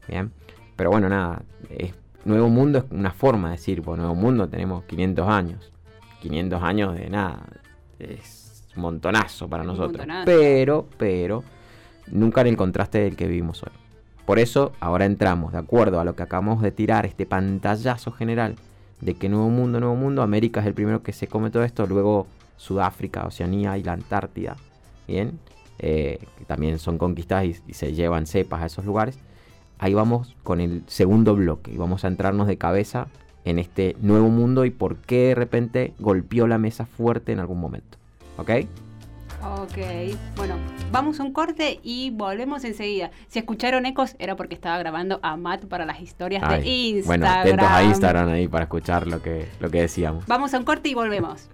[0.08, 0.32] Bien,
[0.76, 1.94] pero bueno, nada, es,
[2.24, 5.70] Nuevo Mundo es una forma de decir, pues Nuevo Mundo tenemos 500 años
[6.20, 7.40] 500 años de nada.
[7.98, 9.98] Es un montonazo para nosotros.
[9.98, 10.26] Montonazo.
[10.26, 11.42] Pero, pero,
[12.10, 13.72] nunca en el contraste del que vivimos hoy.
[14.24, 18.54] Por eso, ahora entramos, de acuerdo a lo que acabamos de tirar, este pantallazo general
[19.00, 21.86] de que Nuevo Mundo, Nuevo Mundo, América es el primero que se come todo esto,
[21.86, 22.26] luego
[22.60, 24.56] Sudáfrica, Oceanía y la Antártida.
[25.08, 25.40] Bien,
[25.78, 29.18] eh, que también son conquistadas y, y se llevan cepas a esos lugares.
[29.78, 33.08] Ahí vamos con el segundo bloque y vamos a entrarnos de cabeza
[33.46, 37.60] en este nuevo mundo y por qué de repente golpeó la mesa fuerte en algún
[37.60, 37.96] momento.
[38.36, 38.50] ¿Ok?
[39.42, 39.78] Ok,
[40.36, 40.56] bueno,
[40.92, 43.10] vamos a un corte y volvemos enseguida.
[43.28, 47.06] Si escucharon ecos era porque estaba grabando a Matt para las historias Ay, de Instagram.
[47.06, 50.26] Bueno, atentos a Instagram ahí para escuchar lo que, lo que decíamos.
[50.26, 51.48] Vamos a un corte y volvemos.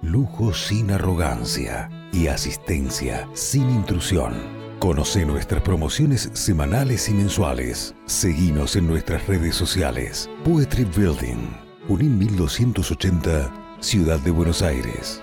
[0.00, 4.61] lujo sin arrogancia y asistencia sin intrusión.
[4.82, 7.94] Conoce nuestras promociones semanales y mensuales.
[8.06, 10.28] Seguinos en nuestras redes sociales.
[10.42, 11.54] Poetry Building,
[11.88, 15.22] Unín 1280, Ciudad de Buenos Aires.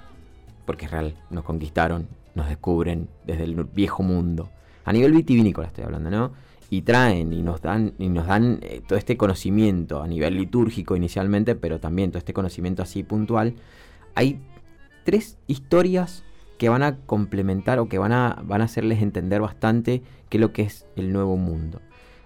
[0.65, 4.49] porque es real, nos conquistaron, nos descubren desde el viejo mundo,
[4.85, 6.31] a nivel vitivinícola estoy hablando, ¿no?
[6.71, 10.95] Y traen y nos dan, y nos dan eh, todo este conocimiento a nivel litúrgico
[10.95, 13.55] inicialmente, pero también todo este conocimiento así puntual.
[14.15, 14.39] Hay
[15.03, 16.23] tres historias
[16.59, 20.41] que van a complementar o que van a, van a hacerles entender bastante qué es
[20.41, 21.81] lo que es el nuevo mundo.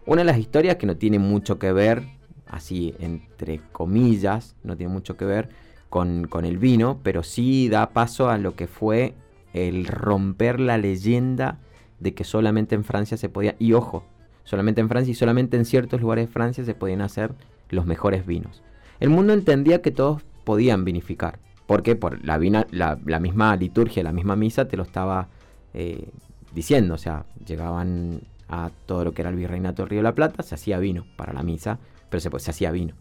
[0.08, 2.04] Una de las historias que no tiene mucho que ver,
[2.48, 5.50] así entre comillas, no tiene mucho que ver
[5.90, 9.14] con, con el vino, pero sí da paso a lo que fue
[9.54, 11.60] el romper la leyenda
[12.00, 14.04] de que solamente en Francia se podía, y ojo,
[14.46, 17.36] solamente en Francia y solamente en ciertos lugares de Francia se podían hacer
[17.70, 18.64] los mejores vinos.
[19.00, 21.38] El mundo entendía que todos podían vinificar.
[21.68, 21.96] ¿Por qué?
[21.96, 25.30] Por la, misma liturgia, la misma misa te lo estaba
[25.74, 26.10] eh,
[26.54, 26.96] diciendo.
[26.96, 30.44] O sea, llegaban a todo lo que era el virreinato del Río de la Plata,
[30.44, 32.94] se hacía vino para la misa, pero se, hacía vino.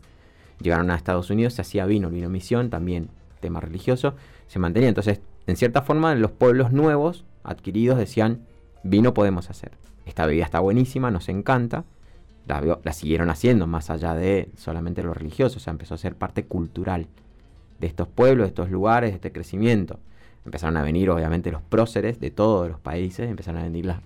[0.60, 3.08] Llegaron a Estados Unidos, se hacía vino, el vino misión, también
[3.40, 4.14] tema religioso,
[4.46, 4.88] se mantenía.
[4.88, 8.46] Entonces, en cierta forma, los pueblos nuevos adquiridos decían,
[8.84, 9.72] vino podemos hacer.
[10.06, 11.84] Esta bebida está buenísima, nos encanta.
[12.46, 16.16] La, la siguieron haciendo más allá de solamente lo religioso, o sea, empezó a ser
[16.16, 17.08] parte cultural
[17.82, 19.98] de estos pueblos, estos lugares, este crecimiento.
[20.46, 23.98] Empezaron a venir, obviamente, los próceres de todos los países, empezaron a venir las,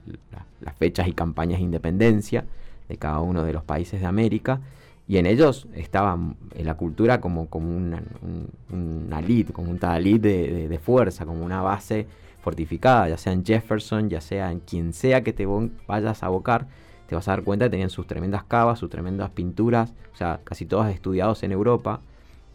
[0.79, 2.45] fechas y campañas de independencia
[2.89, 4.61] de cada uno de los países de América.
[5.07, 6.19] y en ellos estaba
[6.55, 11.61] en la cultura como, como una, un, como un talit de, de, fuerza, como una
[11.61, 12.07] base
[12.41, 15.47] fortificada, ya sea en Jefferson, ya sea en quien sea que te
[15.87, 16.67] vayas a abocar,
[17.07, 20.41] te vas a dar cuenta que tenían sus tremendas cavas, sus tremendas pinturas, o sea,
[20.45, 22.01] casi todas estudiados en Europa,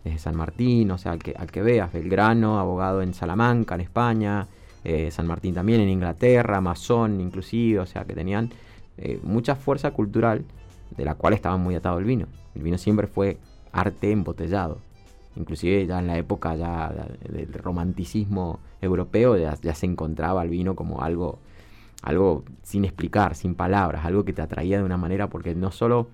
[0.04, 3.82] desde San Martín, o sea, al que, al que veas, Belgrano, abogado en Salamanca, en
[3.82, 4.48] España,
[4.84, 8.50] eh, San Martín también en Inglaterra, Masón inclusive, o sea, que tenían
[8.98, 10.44] eh, mucha fuerza cultural
[10.98, 12.28] de la cual estaba muy atado el vino.
[12.56, 13.38] El vino siempre fue
[13.72, 14.80] arte embotellado.
[15.36, 16.94] Inclusive ya en la época ya
[17.30, 21.40] del romanticismo europeo ya, se encontraba el vino como algo,
[22.02, 26.10] algo sin explicar, sin palabras, algo que te atraía de una manera porque no solo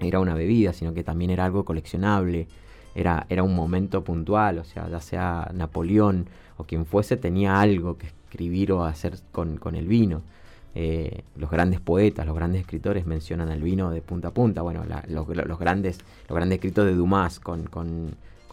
[0.00, 2.48] era una bebida, sino que también era algo coleccionable,
[2.94, 6.26] era, era un momento puntual, o sea, ya sea Napoleón
[6.56, 10.22] o quien fuese, tenía algo que escribir o hacer con, con el vino.
[10.76, 14.62] Eh, los grandes poetas, los grandes escritores mencionan al vino de punta a punta.
[14.62, 15.26] Bueno, los,
[15.58, 17.68] grandes, los grandes escritos de Dumas con,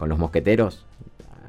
[0.00, 0.86] los mosqueteros,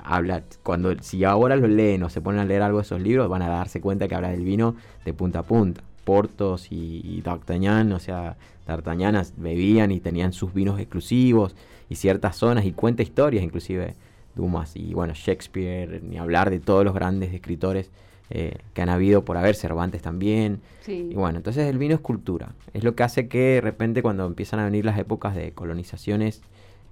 [0.04, 3.30] habla, cuando, si ahora los leen o se ponen a leer algo de esos libros,
[3.30, 4.76] van a darse cuenta que habla del vino
[5.06, 5.82] de punta a punta.
[6.04, 8.38] Portos y, D'Artagnan, o sea,
[8.68, 11.56] D'Artagnan bebían y tenían sus vinos exclusivos
[11.90, 13.96] y ciertas zonas y cuenta historias, inclusive
[14.36, 17.92] Dumas y bueno, Shakespeare, ni hablar de todos los grandes escritores
[18.30, 20.62] eh, que han habido por haber, Cervantes también.
[20.88, 22.54] Y bueno, entonces el vino es cultura.
[22.74, 26.42] Es lo que hace que de repente cuando empiezan a venir las épocas de colonizaciones,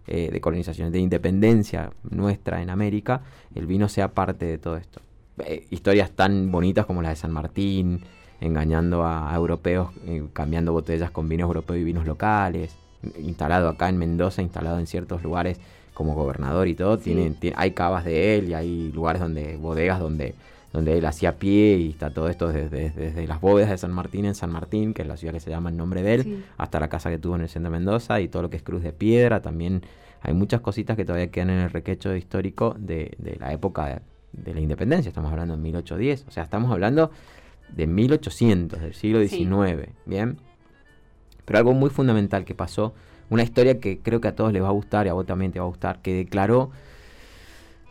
[0.08, 3.22] eh, de colonizaciones, de independencia nuestra en América,
[3.56, 5.02] el vino sea parte de todo esto.
[5.46, 8.02] Eh, historias tan bonitas como la de San Martín,
[8.42, 9.90] engañando a, europeos,
[10.34, 12.76] cambiando botellas con vinos europeos y vinos locales,
[13.20, 15.60] instalado acá en Mendoza, instalado en ciertos lugares
[15.94, 20.36] como gobernador y todo, tiene, hay cavas de él y hay lugares donde, bodegas donde
[20.72, 24.36] donde él hacía pie y está todo esto desde, las bóvedas de San Martín en
[24.36, 26.88] San Martín, que es la ciudad que se llama en nombre de él, hasta la
[26.88, 28.94] casa que tuvo en el centro de Mendoza y todo lo que es Cruz de
[28.94, 29.42] Piedra.
[29.42, 29.82] También
[30.22, 34.62] hay muchas cositas que todavía quedan en el requecho histórico de, la época de, la
[34.62, 35.10] independencia.
[35.10, 37.12] Estamos hablando de 1810, o sea, estamos hablando
[37.76, 40.38] de 1800, del siglo XIX, ¿bien?
[41.46, 42.94] Pero algo muy fundamental que pasó,
[43.30, 45.52] una historia que creo que a todos les va a gustar y a vos también
[45.52, 46.72] te va a gustar, que declaró,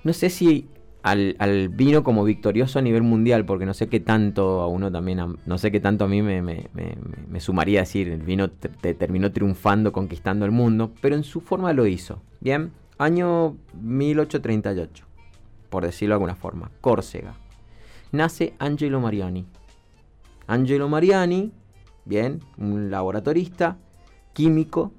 [0.05, 0.69] no sé si
[1.03, 5.37] al, vino como victorioso a nivel mundial, porque no sé qué tanto a uno también,
[5.45, 9.33] no sé qué tanto a mí me, me, sumaría a decir, el vino te, terminó
[9.33, 12.21] triunfando, conquistando el mundo, pero en su forma lo hizo.
[12.41, 15.05] Bien, año 1838,
[15.71, 17.35] por decirlo de alguna forma, Córcega.
[18.13, 19.47] Nace Angelo Mariani.
[20.51, 21.53] Angelo Mariani,
[22.05, 23.77] bien, un laboratorista,
[24.33, 24.91] químico,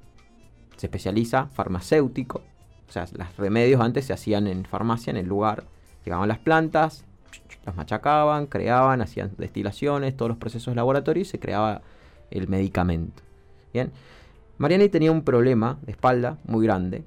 [0.78, 2.42] se especializa, farmacéutico,
[2.88, 5.66] o sea, los remedios antes se hacían en farmacia, en el lugar
[6.06, 7.06] Llegaban las plantas,
[7.66, 11.82] las machacaban, creaban, hacían destilaciones, todos los procesos laboratorios y se creaba
[12.32, 13.22] el medicamento.
[13.74, 13.92] Bien.
[14.58, 17.04] Mariani tenía un problema de espalda muy grande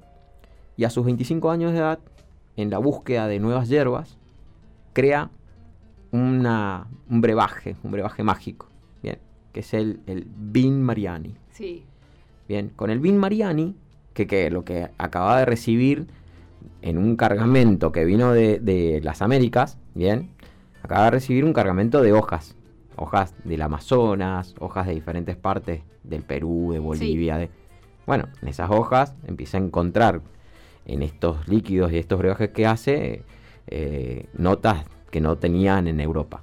[0.77, 1.99] y a sus 25 años de edad,
[2.57, 4.17] en la búsqueda de nuevas hierbas,
[4.93, 5.29] crea
[6.15, 8.69] una, un brebaje, un brebaje mágico,
[9.03, 9.19] bien,
[9.53, 11.35] que es el, el Vin Mariani.
[11.51, 11.85] Sí.
[12.47, 13.75] Bien, con el Vin Mariani,
[14.13, 16.07] que, que lo que acababa de recibir
[16.81, 20.29] en un cargamento que vino de, las Américas, bien,
[20.83, 22.55] acaba de recibir un cargamento de hojas,
[22.95, 27.49] hojas del Amazonas, hojas de diferentes partes del Perú, de Bolivia, de...
[28.05, 30.21] Bueno, en esas hojas empieza a encontrar
[30.85, 33.23] en estos líquidos y estos brebajes que hace
[33.67, 34.85] eh, notas
[35.15, 36.41] que no tenían en Europa.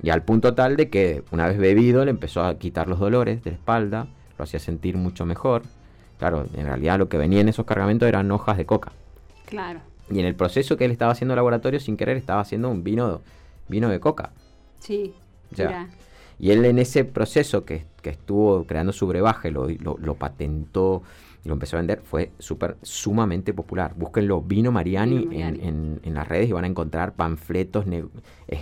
[0.00, 3.42] Y al punto tal de que una vez bebido le empezó a quitar los dolores
[3.42, 4.06] de la espalda,
[4.38, 5.64] lo hacía sentir mucho mejor.
[6.20, 8.92] Claro, en realidad lo que venía en esos cargamentos eran hojas de coca.
[9.44, 9.80] Claro.
[10.08, 13.22] Y en el proceso que él estaba haciendo laboratorio, sin querer, estaba haciendo un vino,
[13.66, 14.30] vino de coca.
[14.78, 15.14] Sí.
[15.50, 15.88] Ya.
[16.38, 21.02] Y él en ese proceso que, estuvo creando su brebaje, lo, lo, patentó
[21.44, 23.94] lo empezó a vender, fue súper, sumamente popular.
[23.96, 27.84] Búsquenlo, Vino Mariani, En, en, las redes y van a encontrar panfletos,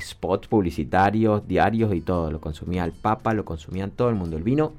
[0.01, 2.31] spots publicitarios, diarios y todo.
[2.31, 4.37] Lo consumía el Papa, lo consumían todo el mundo.
[4.37, 4.73] El vino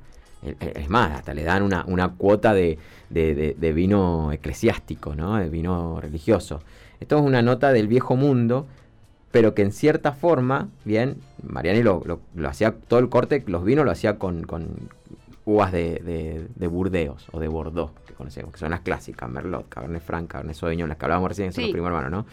[0.44, 2.78] es más, hasta le dan una, cuota de,
[3.10, 5.38] vino eclesiástico, ¿no?
[5.38, 6.62] De vino religioso.
[7.00, 8.66] Esto es una nota del viejo mundo,
[9.32, 12.04] pero que en cierta forma, bien, Mariani lo,
[12.48, 14.46] hacía, todo el corte, los vinos lo hacía con,
[15.46, 20.30] uvas de, Burdeos o de Bordeaux, que conocemos, que son las clásicas, Merlot, Cabernet Franc,
[20.30, 22.26] Cabernet Sauvignon, las que hablábamos recién, son los primos hermanos, ¿no?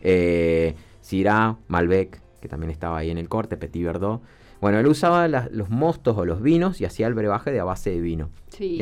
[0.00, 4.22] Eh, Syrah, Malbec, que también estaba ahí en el corte, Petit Verdot.
[4.60, 7.90] Bueno, él usaba los mostos o los vinos y hacía el brebaje de a base
[7.90, 8.30] de vino.
[8.48, 8.80] Sí.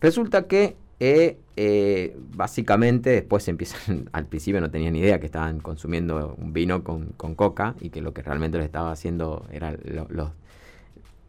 [0.00, 5.60] Resulta que eh, eh, básicamente después empiezan, al principio no tenían ni idea que estaban
[5.60, 10.32] consumiendo un vino con, coca y que lo que realmente le estaba haciendo era lo,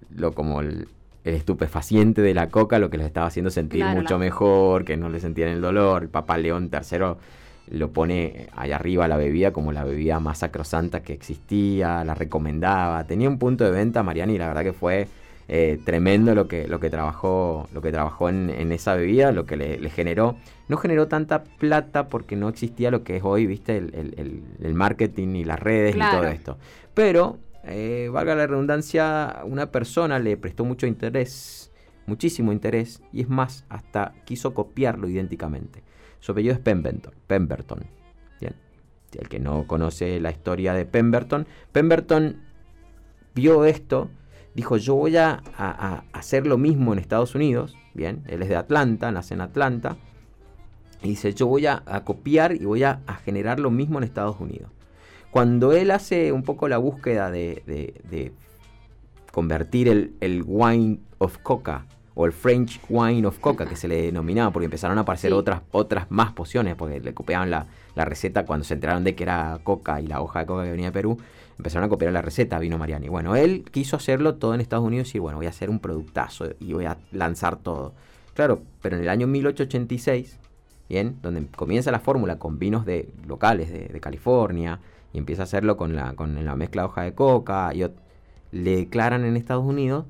[0.09, 0.87] lo, como el
[1.23, 4.97] estupefaciente de la coca lo que les estaba haciendo sentir Claro, mucho la- mejor, que
[4.97, 6.03] no le sentían el dolor.
[6.03, 7.15] El Papa León III
[7.77, 13.03] lo pone ahí arriba la bebida como la bebida más sacrosanta que existía, la recomendaba.
[13.05, 15.07] Tenía un punto de venta, Mariani, y la verdad que fue
[15.47, 19.45] eh, tremendo lo que, lo que trabajó, lo que trabajó en, en esa bebida, lo
[19.45, 20.37] que le, le generó.
[20.69, 24.43] No generó tanta plata porque no existía lo que es hoy, viste, el, el- el-
[24.65, 26.19] el marketing y las redes y Claro.
[26.21, 26.57] todo esto.
[26.93, 31.71] Pero, eh, valga la redundancia, una persona le prestó mucho interés,
[32.07, 35.83] muchísimo interés, y es más, hasta quiso copiarlo idénticamente.
[36.19, 37.13] Su apellido es Pemberton.
[37.27, 37.79] Pemberton.
[38.39, 38.55] Bien.
[39.13, 42.41] El que no conoce la historia de Pemberton, Pemberton
[43.35, 44.09] vio esto,
[44.55, 45.43] dijo yo voy a,
[46.13, 49.97] hacer lo mismo en Estados Unidos, bien, él es de Atlanta, nace en Atlanta,
[51.03, 54.71] y dice yo voy a, copiar y voy a generar lo mismo en Estados Unidos.
[55.31, 58.31] Cuando él hace un poco la búsqueda de, de- de
[59.31, 64.01] convertir el, el wine of coca o el French wine of coca que se le
[64.01, 65.37] denominaba porque empezaron a aparecer Sí.
[65.37, 69.23] otras, otras más pociones porque le copiaban la, la receta cuando se enteraron de que
[69.23, 71.17] era coca y la hoja de coca que venía de Perú
[71.57, 75.15] empezaron a copiar la receta vino Mariani bueno él quiso hacerlo todo en Estados Unidos
[75.15, 77.93] y bueno voy a hacer un productazo y voy a lanzar todo
[78.33, 80.37] claro pero en el año 1886
[80.91, 84.79] bien donde comienza la fórmula con vinos de locales de, de California
[85.13, 87.85] y empieza a hacerlo con la con la mezcla de hoja de coca y
[88.51, 90.05] le declaran en Estados Unidos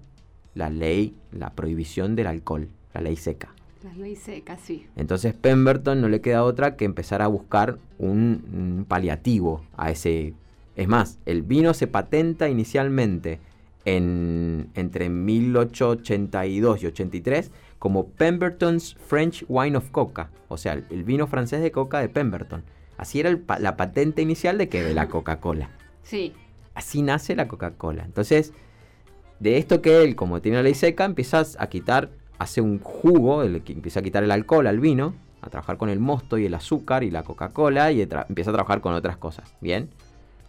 [0.56, 3.54] la ley, la prohibición del alcohol, la ley seca.
[3.84, 4.88] La ley seca, sí.
[4.96, 10.34] Entonces Pemberton no le queda otra que empezar a buscar un, un paliativo a ese...
[10.76, 13.40] Es más, el vino se patenta inicialmente
[13.86, 17.52] en, entre 1882 y 83
[17.82, 22.64] como Pemberton's French Wine of Coca, o sea, el, vino francés de coca de Pemberton.
[22.96, 25.72] Así era el la patente inicial de que de la Coca-Cola.
[26.04, 26.32] Sí.
[26.76, 28.04] Así nace la Coca-Cola.
[28.06, 28.54] Entonces,
[29.40, 33.42] de esto que él, como tiene la ley seca, empieza a quitar, hace un jugo,
[33.42, 36.46] el que empieza a quitar el alcohol al vino, a trabajar con el mosto y
[36.46, 39.90] el azúcar y la Coca-Cola y empieza a trabajar con otras cosas, ¿bien?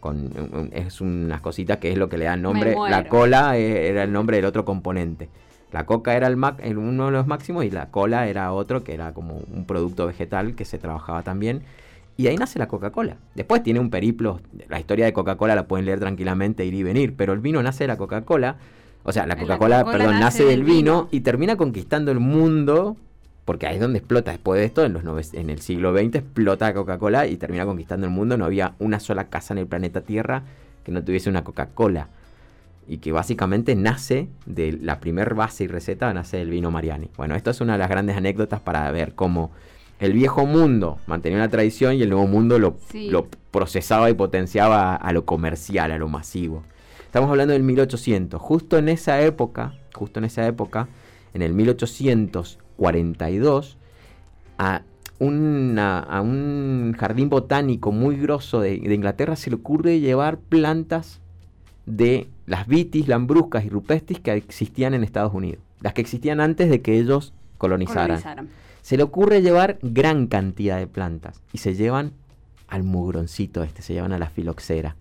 [0.01, 2.77] Con, es unas cositas que es lo que le da nombre.
[2.91, 5.31] La cola eh, era el nombre del otro componente.
[5.73, 8.85] La coca era el, ma- el- uno de los máximos y la cola era otro
[8.85, 11.63] que era como un producto vegetal que se trabajaba también.
[12.19, 13.17] Y ahí nace la Coca-Cola.
[13.35, 14.41] Después tiene un periplo.
[14.69, 17.15] La historia de Coca-Cola la pueden leer tranquilamente, ir y venir.
[17.17, 18.57] Pero el vino nace de la Coca-Cola.
[19.03, 21.09] O sea, la La Coca-Cola, perdón, nace del vino, vino.
[21.11, 22.97] y termina conquistando el mundo.
[23.47, 24.31] Porque ahí es donde explota.
[24.31, 27.65] Después de esto, en, los nove- en el siglo XX, explota la Coca-Cola y termina
[27.65, 28.37] conquistando el mundo.
[28.37, 30.43] No había una sola casa en el planeta Tierra
[30.85, 32.09] que no tuviese una Coca-Cola.
[32.93, 37.09] Y que básicamente nace de la primer base y receta, nace del vino Mariani.
[37.17, 39.51] Bueno, esto es una de las grandes anécdotas para ver cómo
[39.99, 43.09] el viejo mundo mantenía una tradición y el nuevo mundo lo, Sí.
[43.09, 46.65] lo procesaba y potenciaba a lo comercial, a lo masivo.
[47.07, 48.39] Estamos hablando del 1800.
[48.43, 50.89] Justo en esa época, justo en esa época,
[51.33, 53.79] en el 1842,
[54.59, 54.83] a,
[55.19, 61.21] una- a un jardín botánico muy grosso de, de Inglaterra se le ocurre llevar plantas
[61.87, 65.65] de las vitis, lambruscas y rupestis que existían en Estados Unidos.
[65.81, 68.21] Las que existían antes de que ellos colonizaran.
[68.83, 72.13] Se le ocurre llevar gran cantidad de plantas y se llevan
[72.69, 74.97] al mugroncito este, se llevan a la filoxera,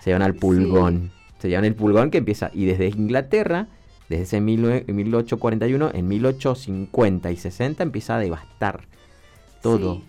[0.00, 0.38] se llevan al Sí.
[0.38, 1.10] pulgón,
[1.40, 3.66] se llevan el pulgón que empieza y desde Inglaterra,
[4.08, 8.82] desde ese 19 1841, en 1850 y 60 empieza a devastar
[9.60, 9.96] todo.
[9.96, 10.04] Sí.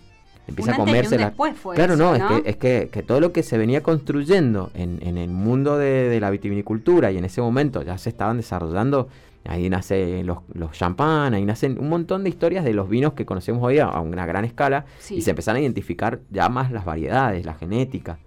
[0.48, 1.26] Empieza a antes y un comerse la...
[1.26, 2.36] después fue Claro, eso, no, ¿no?
[2.38, 5.76] Es, que, es que, que todo lo que se venía construyendo en, en el mundo
[5.78, 9.08] de, de la vitivinicultura y en ese momento ya se estaban desarrollando,
[9.44, 13.24] ahí nacen los, los champán, ahí nacen un montón de historias de los vinos que
[13.26, 15.16] conocemos hoy a, a una gran escala Sí.
[15.16, 18.18] y se empezaron a identificar ya más las variedades, la genética.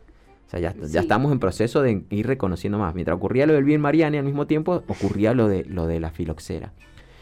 [0.47, 0.91] O sea, ya, Sí.
[0.93, 2.93] ya estamos en proceso de ir reconociendo más.
[2.93, 6.11] Mientras ocurría lo del bien Mariani, al mismo tiempo ocurría lo de, lo de la
[6.11, 6.73] filoxera.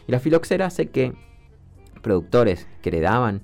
[0.07, 1.13] Y la filoxera hace que
[2.01, 3.41] productores que heredaban,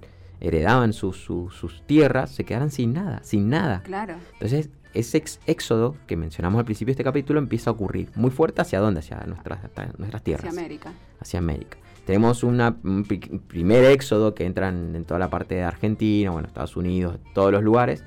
[0.48, 3.82] heredaban sus- sus- sus tierras se quedaran sin nada, sin nada.
[3.84, 4.16] Claro.
[4.34, 8.32] Entonces, ese ex- éxodo que mencionamos al principio de este capítulo empieza a ocurrir muy
[8.32, 9.00] fuerte hacia dónde?
[9.00, 9.60] Hacia nuestras,
[9.98, 10.94] nuestras tierras Hacia América.
[11.20, 11.78] hacia América.
[12.06, 16.48] Tenemos una- un pri- primer éxodo que entran en toda la parte de Argentina, bueno,
[16.48, 18.04] Estados Unidos, todos los lugares,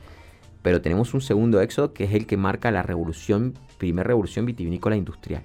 [0.62, 4.96] pero tenemos un segundo éxodo que es el que marca la revolución, primer revolución vitivinícola
[4.96, 5.42] industrial,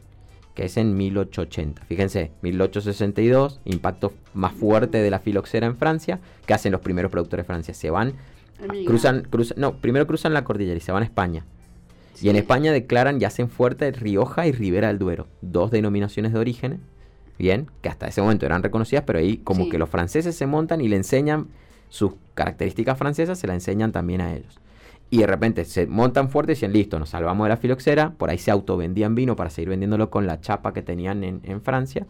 [0.54, 1.84] que es en 1880.
[1.86, 7.44] Fíjense, 1862, impacto más fuerte de la filoxera en Francia, que hacen los primeros productores
[7.44, 8.14] de Francia, se van,
[8.86, 11.46] cruzan, cruzan, no, primero cruzan la cordillera y se van a España.
[12.22, 12.36] Y en.
[12.36, 16.80] España declaran y hacen fuerte Rioja y Ribera del Duero, dos denominaciones de origen,
[17.40, 19.70] bien, que hasta ese momento eran reconocidas, pero ahí como Sí.
[19.72, 21.48] que los franceses se montan y le enseñan
[21.90, 24.60] sus características francesas, se las enseñan también a ellos.
[25.10, 28.30] Y de repente se montan fuerte y dicen, listo, nos salvamos de la filoxera, por
[28.30, 32.08] ahí se autovendían vino para seguir vendiéndolo con la chapa que tenían en, en Francia.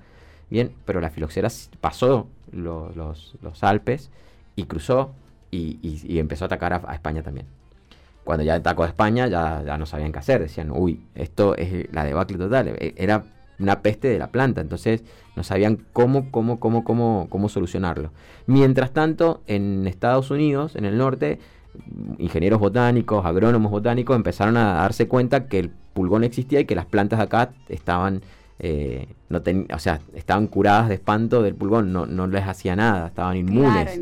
[0.49, 1.49] Bien, pero la filoxera
[1.81, 4.11] pasó los, los, Alpes
[4.55, 5.13] y cruzó
[5.51, 7.47] y, y, empezó a atacar a, España también.
[8.23, 11.91] Cuando ya atacó a España ya, ya no sabían qué hacer, decían, uy, esto es
[11.91, 12.69] la debacle total.
[12.69, 13.25] E, era
[13.59, 15.03] una peste de la planta, entonces
[15.35, 18.11] no sabían cómo, cómo, cómo, cómo, cómo solucionarlo.
[18.45, 21.39] Mientras tanto, en Estados Unidos, en el norte,
[22.17, 26.85] ingenieros botánicos, agrónomos botánicos empezaron a darse cuenta que el pulgón existía y que las
[26.85, 28.21] plantas de acá estaban,
[28.59, 29.41] eh, no
[29.73, 33.99] o sea, estaban curadas de espanto del pulgón, no, no les hacía nada, estaban inmunes.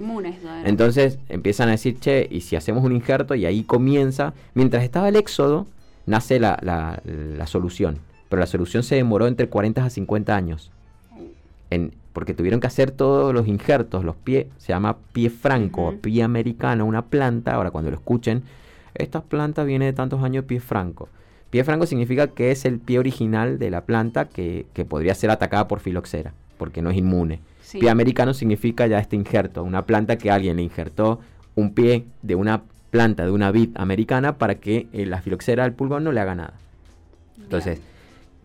[0.65, 5.09] Entonces empiezan a decir, che, y si hacemos un injerto, y ahí comienza, mientras estaba
[5.09, 5.67] el éxodo,
[6.05, 7.99] nace la, la, la solución
[8.31, 10.71] pero la solución se demoró entre 40 a 50 años.
[11.69, 16.23] En, porque tuvieron que hacer todos los injertos, los pies, se llama pie franco, pie
[16.23, 18.43] americano, una planta, ahora cuando lo escuchen,
[18.93, 21.09] esta planta viene de tantos años pie franco.
[21.49, 25.67] Pie franco significa que es el pie original de la planta que, podría ser atacada
[25.67, 27.39] por filoxera, porque no es inmune.
[27.71, 31.19] Pie americano significa ya este injerto, una planta que alguien le injertó
[31.55, 35.73] un pie de una planta de una vid americana para que eh, la filoxera del
[35.73, 36.53] pulgón no le haga nada.
[37.37, 37.81] Entonces,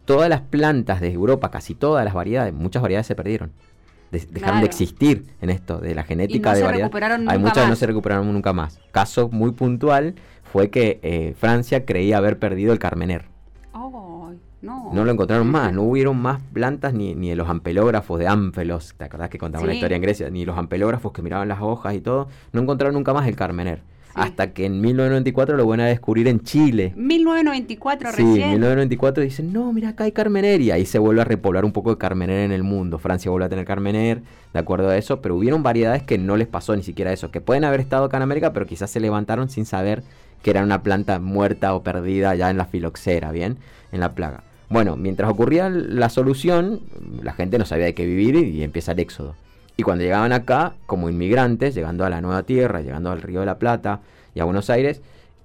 [0.07, 3.53] todas las plantas de Europa, casi todas las variedades, muchas variedades se perdieron.
[4.11, 7.29] dejaron de existir en esto de la genética de variedades.
[7.29, 8.79] Hay muchas que no se recuperaron nunca más.
[8.93, 10.15] Caso muy puntual
[10.51, 13.27] fue que eh, Francia creía haber perdido el Carmener.
[14.63, 14.91] no.
[14.93, 15.05] no.
[15.05, 19.05] lo encontraron más, no hubieron más plantas ni, ni de los ampelógrafos de Ámfelos, ¿te
[19.05, 20.31] acordás que contamos la historia en Grecia?
[20.31, 23.83] Ni los ampelógrafos que miraban las hojas y todo, no encontraron nunca más el Carmener
[24.17, 26.93] hasta que en 1994 lo van a descubrir en Chile.
[26.97, 28.35] 1994 recién.
[28.35, 31.65] Sí, en 1994 dicen, no, mira, acá hay Carmener y ahí se vuelve a repoblar
[31.65, 32.99] un poco de Carmener en el mundo.
[32.99, 36.49] Francia vuelve a tener Carmener, de acuerdo a eso, pero hubieron variedades que no les
[36.49, 39.49] pasó ni siquiera eso, que pueden haber estado acá en América, pero quizás se levantaron
[39.49, 40.03] sin saber
[40.43, 43.59] que era una planta muerta o perdida ya en la filoxera, ¿bien?
[43.93, 44.45] En la plaga.
[44.69, 46.81] Bueno, mientras ocurría la solución,
[47.23, 49.35] la gente no sabía de qué vivir y empieza el éxodo.
[49.77, 53.47] Y cuando llegaban acá, como inmigrantes, llegando a la nueva tierra, llegando al Río de
[53.47, 54.01] la Plata
[54.35, 55.03] y a Buenos Aires,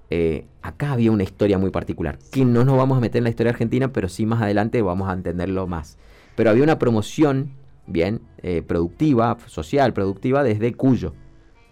[0.08, 3.30] eh, acá había una historia muy particular, que no nos vamos a meter en la
[3.30, 5.98] historia argentina, pero sí más adelante vamos a entenderlo más.
[6.34, 7.52] Pero había una promoción,
[7.86, 11.14] bien, eh, productiva, social, productiva, desde Cuyo,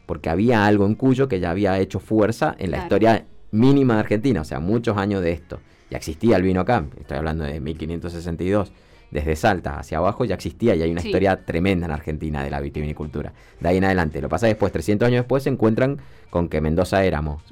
[0.04, 4.00] porque había algo en Cuyo que ya había hecho fuerza en la historia mínima de
[4.00, 5.60] Argentina, o sea, muchos años de esto.
[5.90, 8.72] Ya existía el vino acá, estoy hablando de 1562
[9.10, 12.60] desde Salta hacia abajo ya existía y hay una historia tremenda en Argentina de la
[12.60, 13.32] vitivinicultura.
[13.58, 14.20] De ahí en adelante.
[14.20, 15.98] Lo pasa después, 300 años después, se encuentran
[16.30, 17.42] con que Mendoza éramos,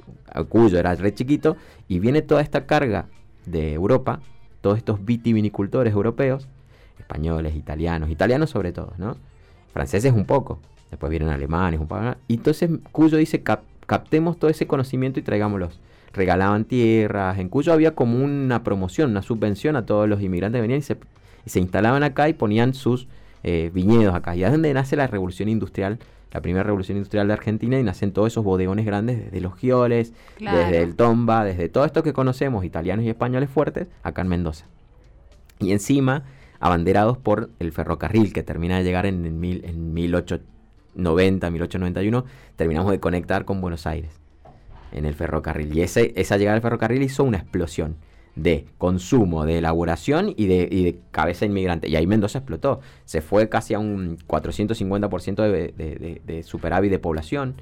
[0.47, 1.57] Cuyo era re chiquito,
[1.87, 3.07] y viene toda esta carga
[3.45, 4.21] de Europa,
[4.61, 6.47] todos estos vitivinicultores europeos,
[6.99, 9.17] españoles, italianos, italianos sobre todo, ¿no?
[9.73, 10.59] Franceses un poco,
[10.91, 15.79] después vienen alemanes, un poco, y entonces Cuyo dice, captemos todo ese conocimiento y traigámoslos
[16.13, 17.37] regalaban tierras.
[17.37, 20.83] En Cuyo había como una promoción, una subvención a todos los inmigrantes que venían y
[20.83, 20.97] se
[21.49, 23.07] y se instalaban acá y ponían sus
[23.41, 24.35] eh, viñedos acá.
[24.35, 25.97] Y es donde nace la revolución industrial,
[26.31, 30.13] la primera revolución industrial de Argentina, y nacen todos esos bodegones grandes, desde los Gioles,
[30.39, 34.67] desde el Tomba, desde todo esto que conocemos, italianos y españoles fuertes, acá en Mendoza.
[35.57, 36.23] Y encima,
[36.59, 42.25] abanderados por el ferrocarril, que termina de llegar en, en, mil, en 1890, 1891,
[42.57, 44.11] terminamos de conectar con Buenos Aires
[44.91, 45.75] en el ferrocarril.
[45.75, 47.95] Y ese, esa llegada al ferrocarril hizo una explosión
[48.41, 51.89] de consumo, de elaboración y de, cabeza inmigrante.
[51.89, 52.81] Y ahí Mendoza explotó.
[53.05, 57.55] Se fue casi a un 450% de, de, de, superávit de población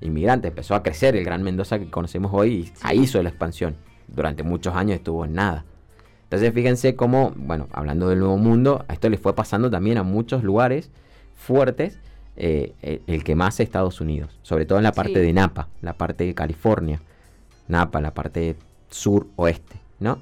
[0.00, 0.48] inmigrante.
[0.48, 3.76] Empezó a crecer el gran Mendoza que conocemos hoy y ahí hizo la expansión.
[4.08, 5.64] Durante muchos años estuvo en nada.
[6.24, 10.04] Entonces fíjense cómo, bueno, hablando del Nuevo Mundo, a esto le fue pasando también a
[10.04, 10.90] muchos lugares
[11.34, 11.98] fuertes,
[12.36, 12.74] eh,
[13.06, 16.24] el, que más es Estados Unidos, sobre todo en la parte de Napa, la parte
[16.24, 17.02] de California,
[17.66, 18.56] Napa, la parte
[18.90, 19.76] sur-oeste.
[20.00, 20.18] ¿No?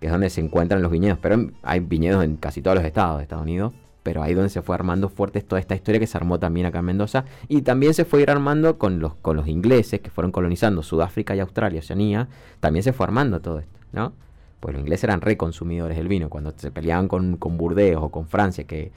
[0.00, 1.18] Que es donde se encuentran los viñedos.
[1.20, 3.72] Pero hay viñedos en casi todos los estados de Estados Unidos.
[4.02, 6.80] Pero ahí donde se fue armando fuerte toda esta historia que se armó también acá
[6.80, 7.24] en Mendoza.
[7.48, 11.34] Y también se fue ir armando con los, con los ingleses que fueron colonizando Sudáfrica
[11.34, 12.28] y Australia, Oceanía.
[12.60, 14.12] También se fue armando todo esto, ¿no?
[14.60, 16.28] Pues los ingleses eran reconsumidores del vino.
[16.28, 18.92] Cuando se peleaban con, con Burdeos o con Francia, que,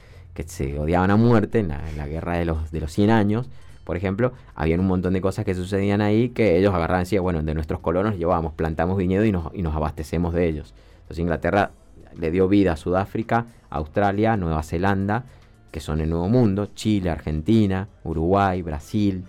[0.45, 3.49] se odiaban a muerte en la, guerra de los, de los 100 años,
[3.87, 7.23] por ejemplo, había un montón de cosas que sucedían ahí que ellos agarraban y decían,
[7.23, 10.73] bueno, de nuestros colonos llevábamos, plantamos viñedo y nos, y nos abastecemos de ellos.
[11.03, 11.71] Entonces Inglaterra
[12.19, 15.23] le dio vida a Sudáfrica, Australia, Nueva Zelanda,
[15.71, 19.23] que son el Nuevo Mundo, Chile, Argentina, Uruguay, Brasil,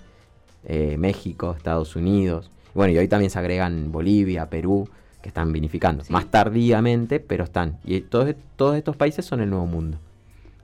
[0.64, 2.50] eh, México, Estados Unidos.
[2.74, 4.88] Bueno, y hoy también se agregan Bolivia, Perú,
[5.22, 6.02] que están vinificando.
[6.08, 7.78] Más tardíamente, pero están.
[7.84, 9.98] Y todos, todos estos países son el Nuevo Mundo.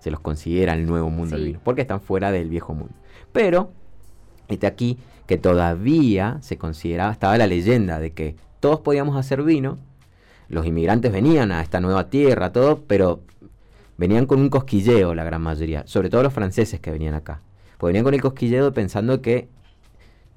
[0.01, 2.93] Se los considera el Nuevo Mundo del vino, porque están fuera del Viejo Mundo.
[3.33, 3.71] Pero
[4.49, 9.79] este aquí que todavía se consideraba, estaba la leyenda de que todos podíamos hacer vino,
[10.49, 13.23] los inmigrantes venían a esta nueva tierra, todo, pero
[13.97, 17.41] venían con un cosquilleo la gran mayoría, sobre todo los franceses que venían acá.
[17.79, 19.49] Pues venían con el cosquilleo pensando que,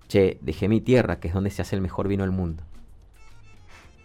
[0.07, 2.63] che, dejé mi tierra, que es donde se hace el mejor vino del mundo.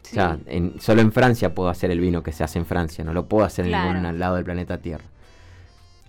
[0.05, 3.03] O sea, en- solo en Francia puedo hacer el vino que se hace en Francia,
[3.05, 3.91] no lo puedo hacer Claro.
[3.97, 5.05] en ningún lado del planeta Tierra.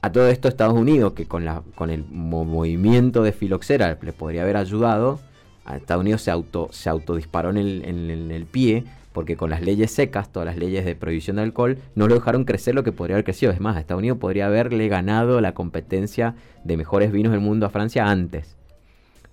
[0.04, 4.12] A todo esto Estados Unidos, que con, la, con el mo- movimiento de filoxera le
[4.12, 5.22] podría haber ayudado,
[5.64, 8.84] a Estados Unidos se auto se autodisparó en el, en, en el pie,
[9.14, 12.44] porque con las leyes secas, todas las leyes de prohibición de alcohol, no lo dejaron
[12.44, 13.54] crecer lo que podría haber crecido.
[13.54, 16.36] Es más, Estados Unidos podría haberle ganado la competencia
[16.66, 18.58] de mejores vinos del mundo a Francia antes.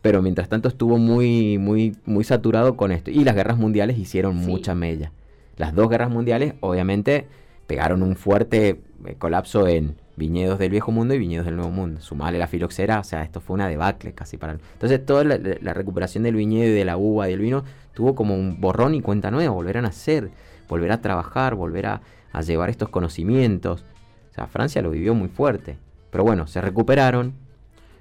[0.02, 3.10] Pero mientras tanto estuvo muy, muy, muy saturado con esto.
[3.10, 4.46] Y las guerras mundiales hicieron Sí.
[4.46, 5.10] mucha mella.
[5.56, 7.26] Las dos guerras mundiales, obviamente,
[7.66, 12.00] pegaron un fuerte eh, colapso en viñedos del viejo mundo y viñedos del nuevo mundo.
[12.00, 14.52] Sumarle la filoxera, o sea, esto fue una debacle casi para...
[14.52, 18.34] Entonces toda la, recuperación del viñedo y de la uva y del vino tuvo como
[18.34, 20.30] un borrón y cuenta nueva, volver a nacer,
[20.68, 22.00] volver a trabajar, volver a,
[22.46, 23.84] llevar estos conocimientos.
[24.30, 25.76] O sea, Francia lo vivió muy fuerte.
[26.10, 27.34] Pero bueno, se recuperaron,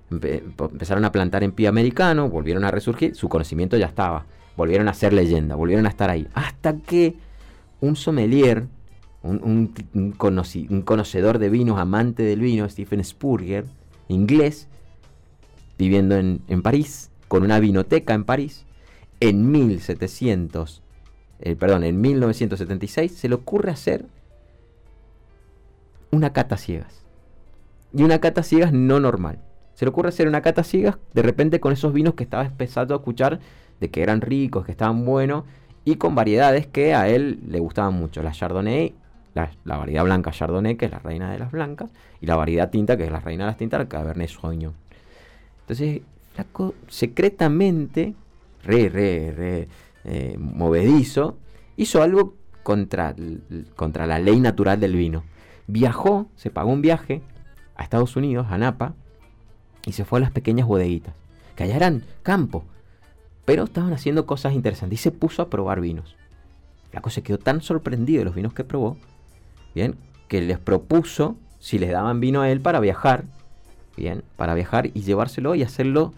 [0.09, 4.25] empezaron a plantar en pie americano, volvieron a resurgir, su conocimiento ya estaba,
[4.57, 6.27] volvieron a ser leyenda, volvieron a estar ahí.
[6.33, 7.15] Hasta que
[7.81, 8.65] un sommelier,
[9.23, 9.73] un, un
[10.69, 13.65] un conocedor de vinos, amante del vino, Stephen Spurrier,
[14.07, 14.67] inglés,
[15.77, 18.65] viviendo en, en París, con una vinoteca en París,
[19.19, 20.81] en 1700,
[21.41, 24.05] eh, perdón, en 1976, se le ocurre hacer
[26.11, 27.05] una cata ciegas.
[27.93, 29.39] Y una cata ciegas no normal.
[29.73, 32.93] Se le ocurre hacer una cata ciegas de repente con esos vinos que estaba empezando
[32.93, 33.39] a escuchar
[33.79, 35.45] de que eran ricos, que estaban buenos
[35.85, 38.21] y con variedades que a él le gustaban mucho.
[38.21, 38.93] La Chardonnay,
[39.33, 41.89] la, variedad blanca Chardonnay, que es la reina de las blancas,
[42.21, 44.73] y la variedad tinta, que es la reina de las tintas, la Cabernet Sauvignon.
[45.61, 46.01] Entonces,
[46.33, 48.15] flaco, secretamente,
[48.63, 49.67] re, re, re
[50.05, 51.37] eh, movedizo,
[51.77, 53.15] hizo algo contra,
[53.75, 55.23] contra la ley natural del vino.
[55.67, 57.21] Viajó, se pagó un viaje
[57.75, 58.93] a Estados Unidos, a Napa,
[59.85, 61.13] y se fue a las pequeñas bodeguitas,
[61.55, 62.65] que allá eran campo,
[63.45, 66.15] pero estaban haciendo cosas interesantes, y se puso a probar vinos.
[66.91, 68.97] Flaco se quedó tan sorprendido de los vinos que probó,
[69.75, 69.95] bien,
[70.27, 73.25] que les propuso si les daban vino a él para viajar,
[73.97, 76.13] bien, para viajar y llevárselo y hacerlo,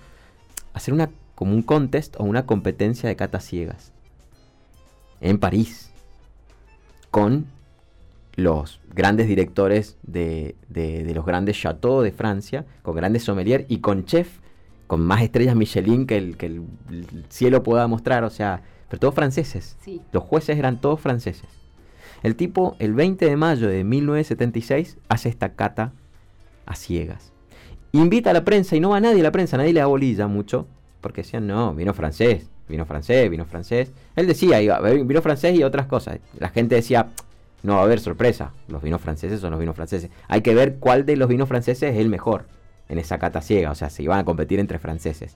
[0.73, 3.91] hacer una como un contest o una competencia de catas ciegas
[5.21, 5.91] en París
[7.09, 7.45] con
[8.35, 13.79] los grandes directores de, de- de los grandes chateaux de Francia, con grandes sommeliers y
[13.79, 14.39] con chef
[14.87, 18.99] con más estrellas Michelin que el, que el- el cielo pueda mostrar, o sea, pero
[18.99, 19.77] todos franceses.
[19.81, 20.01] Sí.
[20.11, 21.47] Los jueces eran todos franceses.
[22.23, 25.93] El tipo, el 20 de mayo de 1976, hace esta cata
[26.65, 27.33] a ciegas.
[27.93, 30.27] Invita a la prensa y no va nadie a la prensa, nadie le da bolilla
[30.27, 30.67] mucho,
[31.01, 33.91] porque decían, no, vino francés, vino francés, vino francés.
[34.15, 36.19] Él decía, iba vino francés y otras cosas.
[36.37, 37.07] La gente decía,
[37.63, 40.09] no va a haber sorpresa, los vinos franceses son los vinos franceses.
[40.27, 42.45] Hay que ver cuál de los vinos franceses es el mejor
[42.87, 45.35] en esa cata ciega, o sea, se iban a competir entre franceses.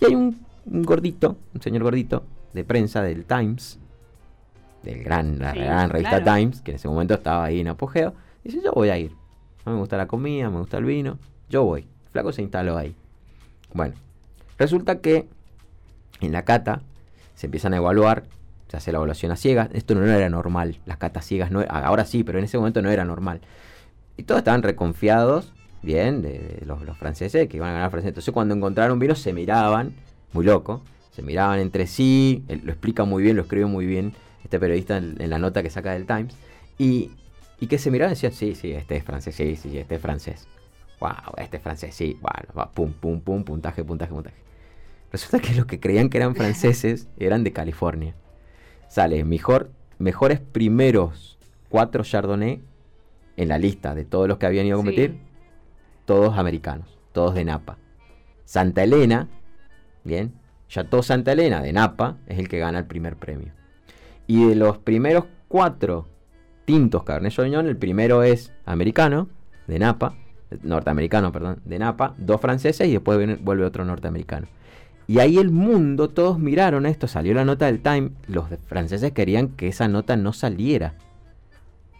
[0.00, 3.78] Y hay un, un gordito, un señor gordito de prensa del Times,
[4.82, 6.38] del gran, la Sí, gran revista claro.
[6.38, 8.14] Times, que en ese momento estaba ahí en apogeo,
[8.44, 9.12] dice, yo voy a ir.
[9.64, 11.18] No me gusta la comida, me gusta el vino,
[11.48, 11.86] yo voy.
[12.10, 12.94] Flaco se instaló ahí.
[13.72, 13.94] Bueno,
[14.58, 15.26] resulta que
[16.20, 16.82] en la cata
[17.34, 18.24] se empiezan a evaluar,
[18.68, 19.68] se hace la evaluación a ciegas.
[19.72, 22.90] Esto no era normal, las catas ciegas no, ahora sí, pero en ese momento no
[22.90, 23.40] era normal.
[24.16, 25.52] Y todos estaban reconfiados,
[25.82, 28.10] bien, de, de los, los franceses, que iban a ganar franceses.
[28.10, 29.94] Entonces cuando encontraron vino se miraban,
[30.32, 34.14] muy loco, se miraban entre sí, él lo explica muy bien, lo escribe muy bien
[34.44, 36.34] este periodista en, en la nota que saca del Times,
[36.78, 37.10] y,
[37.60, 40.00] y que se miraban y decían, sí, sí, este es francés, sí, sí, este es
[40.00, 40.48] francés.
[41.00, 44.36] Wow, este es francés, sí, bueno, va, pum, pum, pum, puntaje, puntaje, puntaje.
[45.10, 48.14] Resulta que los que creían que eran franceses eran de California.
[48.88, 51.38] Sale mejor, mejores primeros
[51.68, 52.60] cuatro Chardonnay
[53.36, 54.86] en la lista de todos los que habían ido a Sí.
[54.86, 55.18] competir,
[56.04, 57.78] todos americanos, todos de Napa.
[58.44, 59.28] Santa Elena,
[60.04, 60.32] bien,
[60.68, 63.52] Chateau Santa Elena de Napa es el que gana el primer premio.
[64.26, 66.08] Y de los primeros cuatro
[66.64, 69.28] tintos Cabernet Sauvignon, el primero es americano,
[69.66, 70.14] de Napa,
[70.62, 74.46] norteamericano, perdón, de Napa, dos franceses y después vuelve otro norteamericano.
[75.06, 79.48] Y ahí el mundo, todos miraron esto, salió la nota del Time, los franceses querían
[79.48, 80.94] que esa nota no saliera.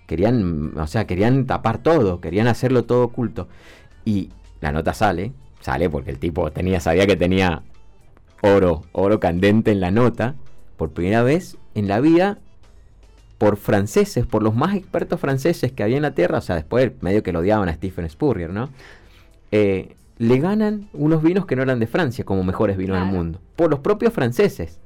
[0.06, 3.48] Querían, o sea, querían tapar todo, querían hacerlo todo oculto.
[4.04, 7.62] Y la nota sale, sale porque el tipo tenía, sabía que tenía
[8.42, 10.34] oro, oro candente en la nota,
[10.76, 12.38] por primera vez en la vida,
[13.42, 16.92] por franceses, por los más expertos franceses que había en la Tierra, o sea, después
[17.00, 18.68] medio que lo odiaban a Stephen Spurrier, ¿no?
[19.50, 23.40] Eh, le ganan unos vinos que no eran de Francia como mejores vinos del mundo,
[23.56, 24.78] por los propios franceses.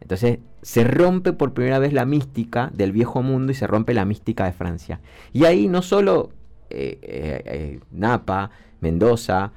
[0.00, 4.04] Entonces se rompe por primera vez la mística del viejo mundo y se rompe la
[4.04, 4.98] mística de Francia.
[5.32, 6.30] Y ahí no solo
[6.70, 8.50] eh, eh, Napa,
[8.80, 9.52] Mendoza,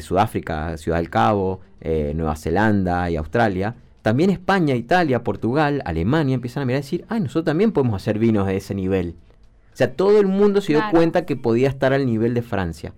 [0.00, 6.66] Sudáfrica, Ciudad del Cabo, Nueva Zelanda y Australia, también España, Italia, Portugal, Alemania empiezan a
[6.66, 9.16] mirar y decir, ay, nosotros también podemos hacer vinos de ese nivel.
[9.72, 12.94] O sea, todo el mundo se dio cuenta que podía estar al nivel de Francia.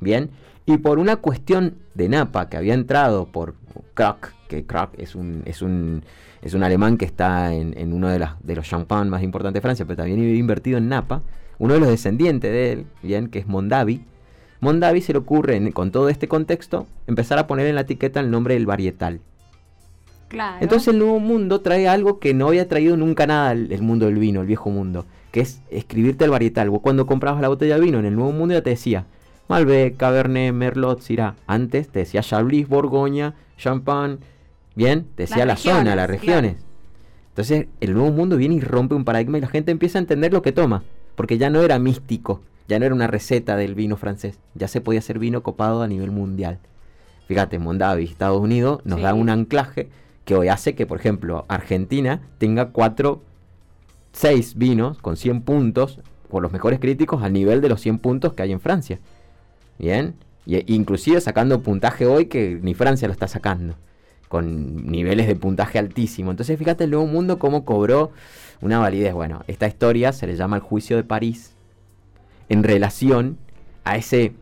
[0.00, 0.30] Bien,
[0.66, 3.54] y por una cuestión de Napa que había entrado por
[3.94, 6.02] Krak, que Krak es un, es un,
[6.40, 9.62] es un alemán que está en, uno de, las, de los champán más importantes de
[9.62, 11.22] Francia, pero también había invertido en Napa,
[11.58, 14.04] uno de los descendientes de él, bien, que es Mondavi.
[14.60, 18.30] Mondavi se le ocurre, con todo este contexto, empezar a poner en la etiqueta el
[18.30, 19.20] nombre del varietal.
[20.32, 20.56] Claro.
[20.62, 24.16] Entonces el nuevo mundo trae algo que no había traído nunca nada el, mundo del
[24.16, 26.70] vino, el viejo mundo, que es escribirte el varietal.
[26.70, 29.04] Vos cuando comprabas la botella de vino en el nuevo mundo ya te decía
[29.48, 31.34] Malbec, Cabernet, Merlot, Syrah.
[31.46, 34.16] Antes te decía Chablis, Borgoña, Champagne.
[34.74, 36.56] Bien, te decía la zona, las regiones.
[37.28, 40.32] Entonces el nuevo mundo viene y rompe un paradigma y la gente empieza a entender
[40.32, 40.82] lo que toma.
[41.14, 44.38] Porque ya no era místico, ya no era una receta del vino francés.
[44.54, 46.58] Ya se podía hacer vino copado a nivel mundial.
[47.28, 49.90] Fíjate, Mondavi, Estados Unidos, nos da un anclaje
[50.24, 53.22] que hoy hace que, por ejemplo, Argentina tenga cuatro,
[54.12, 58.32] seis vinos con 100 puntos, por los mejores críticos, al nivel de los 100 puntos
[58.32, 58.98] que hay en Francia.
[59.78, 60.14] Bien,
[60.46, 63.74] y, inclusive sacando puntaje hoy que ni Francia lo está sacando,
[64.28, 66.30] con niveles de puntaje altísimo.
[66.30, 68.12] Entonces, fíjate el nuevo mundo cómo cobró
[68.60, 69.12] una validez.
[69.12, 71.54] Bueno, esta historia se le llama el juicio de París
[72.48, 73.38] en relación
[73.84, 74.32] a ese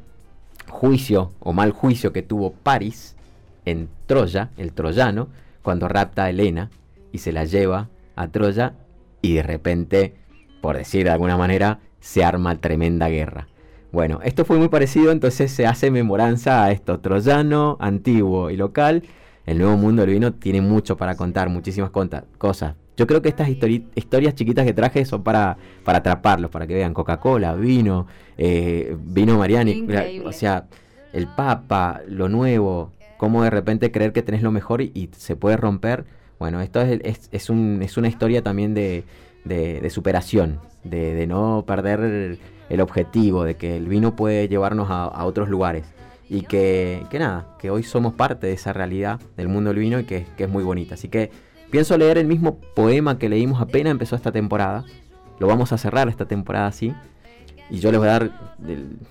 [0.68, 3.16] juicio o mal juicio que tuvo París
[3.64, 5.28] en Troya, el troyano,
[5.62, 6.70] cuando rapta a Helena
[7.12, 8.74] y se la lleva a Troya
[9.22, 10.14] y de repente,
[10.60, 13.48] por decir de alguna manera, se arma tremenda guerra.
[13.92, 19.02] Bueno, esto fue muy parecido, entonces se hace memoranza a esto, troyano, antiguo y local.
[19.46, 22.74] El nuevo mundo del vino tiene mucho para contar, muchísimas cosas.
[22.96, 26.94] Yo creo que estas historias chiquitas que traje son para, para atraparlos, para que vean
[26.94, 28.06] Coca-Cola, vino,
[28.36, 29.86] eh, vino Mariani,
[30.24, 30.66] o sea,
[31.12, 35.58] el Papa, lo nuevo, cómo de repente creer que tenés lo mejor y, se puede
[35.58, 36.06] romper.
[36.38, 39.04] Bueno, esto es, es, un, es una historia también de,
[39.44, 42.38] de, superación, de, de, no perder
[42.70, 45.84] el, objetivo, de que el vino puede llevarnos a, otros lugares.
[46.30, 50.00] Y que, que, nada, que hoy somos parte de esa realidad del mundo del vino
[50.00, 50.94] y que, que es muy bonita.
[50.94, 51.30] Así que
[51.70, 54.86] pienso leer el mismo poema que leímos apenas empezó esta temporada.
[55.38, 56.94] Lo vamos a cerrar esta temporada así.
[57.68, 58.30] Y yo les voy a dar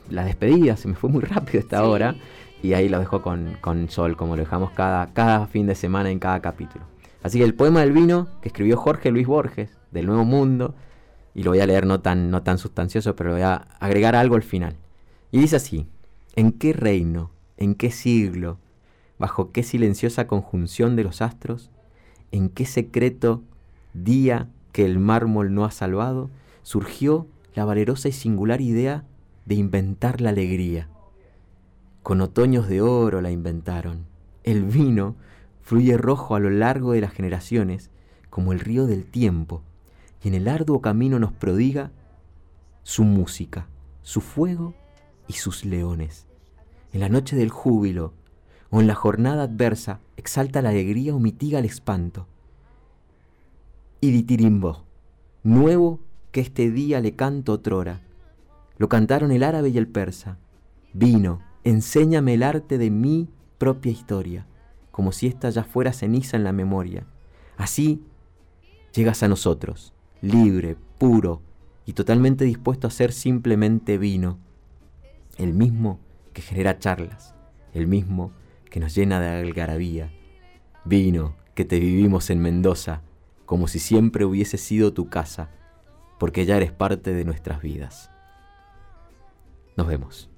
[0.09, 2.15] la despedida, se me fue muy rápido esta hora
[2.61, 6.19] y ahí lo dejo con, Sol, como lo dejamos cada, cada fin de semana en
[6.19, 6.85] cada capítulo.
[7.23, 10.75] Así que el poema del vino que escribió Jorge Luis Borges, del Nuevo Mundo,
[11.33, 14.35] y lo voy a leer no tan, no tan sustancioso, pero voy a agregar algo
[14.35, 14.75] al final.
[15.31, 15.87] Y dice así,
[16.35, 18.57] ¿en qué reino, en qué siglo,
[19.17, 21.69] bajo qué silenciosa conjunción de los astros,
[22.31, 23.43] en qué secreto
[23.93, 26.29] día que el mármol no ha salvado,
[26.63, 29.03] surgió la valerosa y singular idea
[29.45, 30.87] de inventar la alegría?
[32.03, 34.05] Con otoños de oro la inventaron.
[34.43, 35.15] El vino
[35.61, 37.91] fluye rojo a lo largo de las generaciones
[38.29, 39.63] como el río del tiempo
[40.23, 41.91] y en el arduo camino nos prodiga
[42.83, 43.67] su música,
[44.01, 44.73] su fuego
[45.27, 46.25] y sus leones.
[46.91, 48.13] En la noche del júbilo
[48.71, 52.27] o en la jornada adversa exalta la alegría o mitiga el espanto.
[54.01, 54.85] Y ditirimbo,
[55.43, 55.99] nuevo
[56.31, 58.01] que este día le canto otrora.
[58.77, 60.37] Lo cantaron el árabe y el persa.
[60.93, 64.45] Vino, enséñame el arte de mi propia historia,
[64.91, 67.05] como si ésta ya fuera ceniza en la memoria.
[67.57, 68.01] Así
[68.93, 71.41] llegas a nosotros, libre, puro
[71.85, 74.39] y totalmente dispuesto a ser simplemente vino,
[75.37, 75.99] el mismo
[76.33, 77.35] que genera charlas,
[77.73, 78.31] el mismo
[78.69, 80.11] que nos llena de algarabía,
[80.85, 83.01] vino que te vivimos en Mendoza,
[83.45, 85.49] como si siempre hubiese sido tu casa,
[86.19, 88.11] porque ya eres parte de nuestras vidas.
[89.75, 90.28] Nos vemos.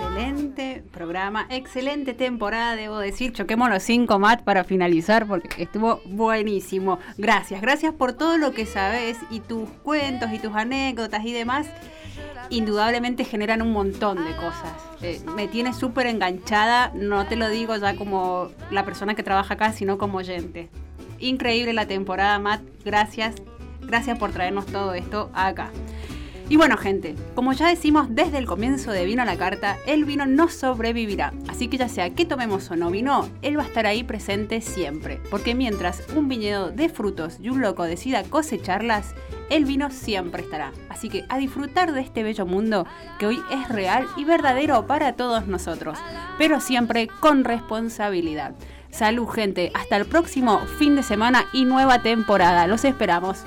[0.00, 3.34] Excelente programa, excelente temporada, debo decir.
[3.34, 6.98] Choquemos los cinco mat para finalizar porque estuvo buenísimo.
[7.18, 11.66] Gracias, gracias por todo lo que sabes y tus cuentos y tus anécdotas y demás.
[12.48, 14.72] Indudablemente generan un montón de cosas.
[15.02, 19.54] Eh, me tiene súper enganchada, no te lo digo ya como la persona que trabaja
[19.54, 20.70] acá, sino como oyente.
[21.18, 22.62] Increíble la temporada, Matt.
[22.84, 23.34] Gracias,
[23.82, 25.70] gracias por traernos todo esto acá.
[26.50, 30.04] Y bueno, gente, como ya decimos desde el comienzo de Vino a la Carta, el
[30.04, 31.32] vino no sobrevivirá.
[31.46, 34.60] Así que ya sea que tomemos o no vino, él va a estar ahí presente
[34.60, 35.20] siempre.
[35.30, 39.14] Porque mientras un viñedo de frutos y un loco decida cosecharlas,
[39.48, 40.72] el vino siempre estará.
[40.88, 42.84] Así que a disfrutar de este bello mundo
[43.20, 46.00] que hoy es real y verdadero para todos nosotros,
[46.36, 48.56] pero siempre con responsabilidad.
[48.90, 49.70] Salud, gente.
[49.72, 52.66] Hasta el próximo fin de semana y nueva temporada.
[52.66, 53.44] Los esperamos.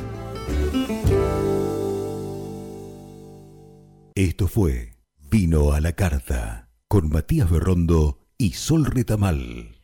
[4.16, 9.73] Esto fue Vino a la Carta con Matías Berrondo y Sol Retamal.